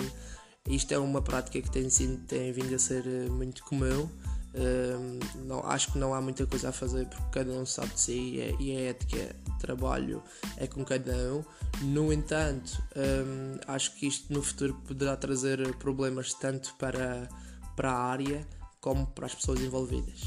isto 0.70 0.94
é 0.94 0.98
uma 0.98 1.22
prática 1.22 1.62
que 1.62 1.72
tem, 1.72 1.88
tem 2.28 2.52
vindo 2.52 2.76
a 2.76 2.80
ser 2.80 3.06
eh, 3.08 3.30
muito 3.30 3.64
comum. 3.64 4.10
Um, 4.54 5.20
não, 5.46 5.66
acho 5.66 5.92
que 5.92 5.98
não 5.98 6.14
há 6.14 6.22
muita 6.22 6.46
coisa 6.46 6.70
a 6.70 6.72
fazer 6.72 7.06
porque 7.08 7.26
cada 7.32 7.52
um 7.52 7.66
sabe 7.66 7.94
de 7.94 8.00
si 8.00 8.12
e, 8.12 8.42
é, 8.42 8.56
e 8.60 8.76
a 8.76 8.90
ética 8.90 9.36
de 9.46 9.60
trabalho 9.60 10.22
é 10.58 10.68
com 10.68 10.84
cada 10.84 11.14
um. 11.34 11.44
No 11.84 12.12
entanto, 12.12 12.82
um, 12.96 13.60
acho 13.68 13.96
que 13.96 14.08
isto 14.08 14.34
no 14.34 14.42
futuro 14.42 14.74
poderá 14.86 15.16
trazer 15.16 15.76
problemas 15.76 16.34
tanto 16.34 16.74
para, 16.76 17.30
para 17.76 17.92
a 17.92 18.04
área 18.04 18.46
como 18.82 19.08
para 19.08 19.28
as 19.28 19.36
pessoas 19.36 19.62
envolvidas. 19.62 20.24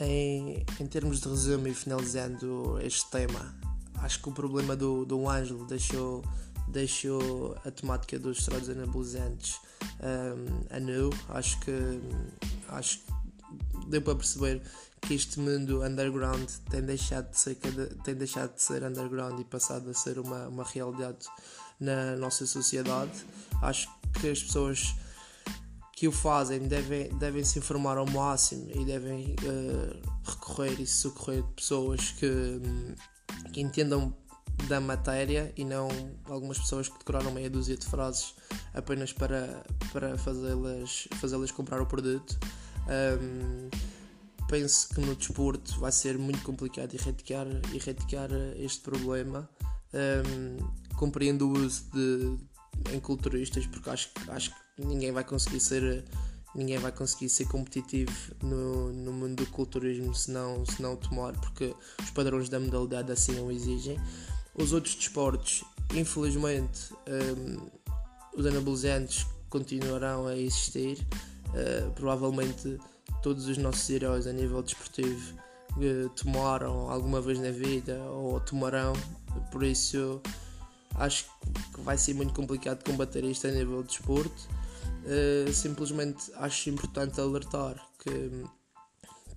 Em, 0.00 0.64
em 0.78 0.86
termos 0.86 1.20
de 1.20 1.28
resumo 1.28 1.66
e 1.66 1.74
finalizando 1.74 2.78
este 2.82 3.10
tema, 3.10 3.58
acho 3.96 4.22
que 4.22 4.28
o 4.28 4.32
problema 4.32 4.76
do, 4.76 5.04
do 5.04 5.28
Ângelo 5.28 5.66
deixou 5.66 6.22
deixou 6.70 7.56
a 7.64 7.70
temática 7.70 8.18
dos 8.18 8.38
esteroides 8.38 8.68
anabolizantes 8.68 9.60
um, 10.00 10.76
a 10.76 10.80
nu. 10.80 11.10
Acho 11.30 11.58
que, 11.60 11.72
acho 12.68 12.98
que 12.98 13.88
deu 13.88 14.02
para 14.02 14.14
perceber 14.14 14.62
que 15.00 15.14
este 15.14 15.40
mundo 15.40 15.82
underground 15.82 16.48
tem 16.70 16.82
deixado 16.82 17.30
de 17.30 17.38
ser, 17.38 17.56
tem 18.04 18.14
deixado 18.14 18.54
de 18.54 18.62
ser 18.62 18.82
underground 18.82 19.40
e 19.40 19.44
passado 19.44 19.90
a 19.90 19.94
ser 19.94 20.18
uma, 20.18 20.48
uma 20.48 20.64
realidade 20.64 21.26
na 21.80 22.16
nossa 22.16 22.46
sociedade. 22.46 23.24
Acho 23.62 23.88
que 24.20 24.28
as 24.28 24.42
pessoas 24.42 24.94
que 25.92 26.06
o 26.06 26.12
fazem 26.12 26.60
devem, 26.60 27.08
devem 27.18 27.44
se 27.44 27.58
informar 27.58 27.98
ao 27.98 28.06
máximo 28.06 28.70
e 28.70 28.84
devem 28.84 29.34
uh, 29.42 30.30
recorrer 30.30 30.80
e 30.80 30.86
socorrer 30.86 31.42
de 31.42 31.52
pessoas 31.54 32.12
que, 32.12 32.60
que 33.52 33.60
entendam 33.60 34.14
da 34.66 34.80
matéria 34.80 35.52
e 35.56 35.64
não 35.64 35.88
algumas 36.24 36.58
pessoas 36.58 36.88
que 36.88 36.98
decoraram 36.98 37.30
meia 37.30 37.48
dúzia 37.48 37.76
de 37.76 37.86
frases 37.86 38.34
apenas 38.74 39.12
para, 39.12 39.64
para 39.92 40.16
fazê-las 40.18 41.08
fazê 41.20 41.52
comprar 41.52 41.80
o 41.80 41.86
produto. 41.86 42.38
Um, 42.88 43.68
penso 44.48 44.88
que 44.94 45.00
no 45.00 45.14
desporto 45.14 45.78
vai 45.78 45.92
ser 45.92 46.18
muito 46.18 46.42
complicado 46.42 46.94
erradicar, 46.94 47.46
erradicar 47.72 48.30
este 48.56 48.80
problema. 48.80 49.48
Um, 49.94 50.78
compreendo 50.96 51.48
o 51.48 51.58
uso 51.58 51.84
de 51.92 52.38
em 52.92 53.00
culturistas 53.00 53.66
porque 53.66 53.90
acho, 53.90 54.10
acho 54.28 54.50
que 54.50 54.84
ninguém 54.84 55.12
vai 55.12 55.24
conseguir 55.24 55.60
ser 55.60 56.04
ninguém 56.54 56.78
vai 56.78 56.92
conseguir 56.92 57.28
ser 57.28 57.46
competitivo 57.46 58.12
no, 58.42 58.92
no 58.92 59.12
mundo 59.12 59.44
do 59.44 59.50
culturismo 59.50 60.14
se 60.14 60.30
não, 60.30 60.64
se 60.64 60.80
não 60.80 60.96
tomar 60.96 61.32
porque 61.34 61.74
os 62.02 62.10
padrões 62.10 62.48
da 62.48 62.58
modalidade 62.58 63.12
assim 63.12 63.38
o 63.38 63.50
exigem 63.50 63.98
os 64.58 64.72
outros 64.72 64.94
desportos, 64.94 65.64
infelizmente, 65.94 66.92
um, 67.08 67.68
os 68.36 68.46
anabolizantes 68.46 69.26
continuarão 69.48 70.26
a 70.26 70.36
existir. 70.36 70.98
Uh, 71.48 71.90
provavelmente 71.92 72.78
todos 73.22 73.46
os 73.46 73.56
nossos 73.56 73.88
heróis 73.88 74.26
a 74.26 74.32
nível 74.32 74.62
desportivo 74.62 75.34
uh, 75.76 76.08
tomaram 76.10 76.90
alguma 76.90 77.22
vez 77.22 77.38
na 77.38 77.50
vida 77.50 77.98
ou 78.02 78.38
tomarão, 78.40 78.92
por 79.50 79.62
isso 79.62 80.20
acho 80.96 81.24
que 81.74 81.80
vai 81.80 81.96
ser 81.96 82.14
muito 82.14 82.34
complicado 82.34 82.84
combater 82.84 83.24
isto 83.24 83.46
a 83.46 83.50
nível 83.50 83.82
de 83.82 83.88
desporto. 83.88 84.48
Uh, 85.04 85.50
simplesmente 85.52 86.30
acho 86.36 86.68
importante 86.68 87.18
alertar 87.18 87.82
que 87.98 88.44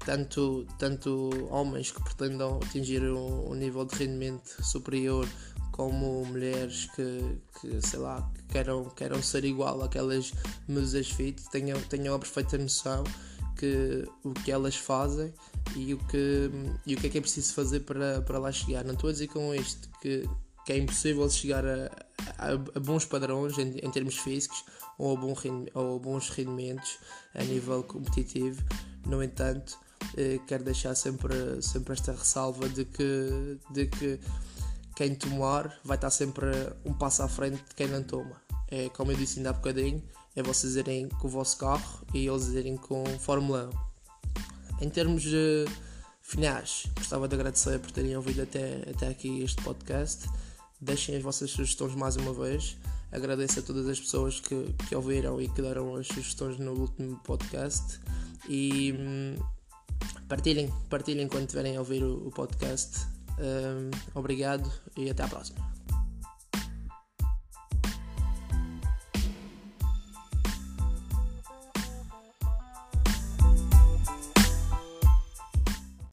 tanto, 0.05 0.65
tanto 0.77 1.29
homens 1.49 1.91
que 1.91 2.03
pretendam 2.03 2.59
atingir 2.63 3.01
um, 3.03 3.51
um 3.51 3.53
nível 3.53 3.85
de 3.85 3.95
rendimento 3.95 4.63
superior 4.63 5.27
como 5.71 6.25
mulheres 6.25 6.87
que, 6.95 7.37
que 7.59 7.81
sei 7.81 7.99
lá, 7.99 8.29
que 8.35 8.43
queiram, 8.53 8.85
queiram 8.89 9.23
ser 9.23 9.45
igual 9.45 9.81
àquelas 9.81 10.33
musas 10.67 11.09
fit, 11.09 11.41
tenham, 11.49 11.79
tenham 11.83 12.13
a 12.13 12.19
perfeita 12.19 12.57
noção 12.57 13.03
que 13.57 14.07
o 14.23 14.33
que 14.33 14.51
elas 14.51 14.75
fazem 14.75 15.33
e 15.75 15.93
o 15.93 15.97
que, 16.07 16.49
e 16.85 16.95
o 16.95 16.97
que 16.97 17.07
é 17.07 17.09
que 17.09 17.17
é 17.17 17.21
preciso 17.21 17.53
fazer 17.53 17.81
para, 17.81 18.21
para 18.21 18.39
lá 18.39 18.51
chegar. 18.51 18.83
Não 18.83 18.93
estou 18.93 19.09
a 19.09 19.13
dizer 19.13 19.27
com 19.27 19.53
isto 19.53 19.89
que, 20.01 20.27
que 20.65 20.73
é 20.73 20.77
impossível 20.77 21.29
chegar 21.29 21.65
a, 21.65 21.91
a, 22.37 22.51
a 22.53 22.79
bons 22.79 23.05
padrões 23.05 23.57
em, 23.57 23.77
em, 23.77 23.91
termos 23.91 24.17
físicos 24.17 24.63
ou 24.97 25.15
a, 25.15 25.19
bom, 25.19 25.33
ou 25.73 25.95
a 25.95 25.99
bons 25.99 26.29
rendimentos 26.29 26.97
a 27.33 27.43
nível 27.43 27.83
competitivo. 27.83 28.63
No 29.05 29.23
entanto, 29.23 29.77
quero 30.47 30.63
deixar 30.63 30.95
sempre, 30.95 31.61
sempre 31.61 31.93
esta 31.93 32.11
ressalva 32.11 32.67
de 32.69 32.85
que, 32.85 33.57
de 33.71 33.87
que 33.87 34.19
quem 34.95 35.15
tomar 35.15 35.79
vai 35.83 35.97
estar 35.97 36.09
sempre 36.09 36.47
um 36.85 36.93
passo 36.93 37.23
à 37.23 37.27
frente 37.27 37.57
de 37.57 37.75
quem 37.75 37.87
não 37.87 38.03
toma. 38.03 38.41
É 38.69 38.89
como 38.89 39.11
eu 39.11 39.17
disse 39.17 39.39
ainda 39.39 39.49
há 39.49 39.53
bocadinho, 39.53 40.01
é 40.35 40.41
vocês 40.41 40.75
irem 40.75 41.09
com 41.09 41.27
o 41.27 41.29
vosso 41.29 41.57
carro 41.57 42.05
e 42.13 42.27
eles 42.27 42.47
irem 42.49 42.77
com 42.77 43.03
Fórmula 43.19 43.69
1. 44.79 44.85
Em 44.85 44.89
termos 44.89 45.23
de 45.23 45.65
finais, 46.21 46.85
gostava 46.95 47.27
de 47.27 47.35
agradecer 47.35 47.79
por 47.79 47.91
terem 47.91 48.15
ouvido 48.15 48.43
até, 48.43 48.89
até 48.89 49.09
aqui 49.09 49.41
este 49.43 49.61
podcast. 49.61 50.29
Deixem 50.79 51.15
as 51.15 51.21
vossas 51.21 51.51
sugestões 51.51 51.93
mais 51.93 52.15
uma 52.15 52.33
vez. 52.33 52.77
Agradeço 53.11 53.59
a 53.59 53.61
todas 53.61 53.87
as 53.87 53.99
pessoas 53.99 54.39
que, 54.39 54.73
que 54.87 54.95
ouviram 54.95 55.41
e 55.41 55.49
que 55.49 55.61
deram 55.61 55.95
as 55.95 56.07
sugestões 56.07 56.57
no 56.57 56.71
último 56.71 57.17
podcast. 57.25 57.99
E 58.47 58.93
hum, 58.97 59.35
partilhem, 60.27 60.71
partilhem 60.89 61.27
quando 61.27 61.43
estiverem 61.43 61.77
a 61.77 61.79
ouvir 61.79 62.03
o, 62.03 62.27
o 62.27 62.31
podcast. 62.31 63.05
Um, 63.39 63.89
obrigado 64.13 64.71
e 64.97 65.09
até 65.09 65.23
à 65.23 65.27
próxima. 65.27 65.80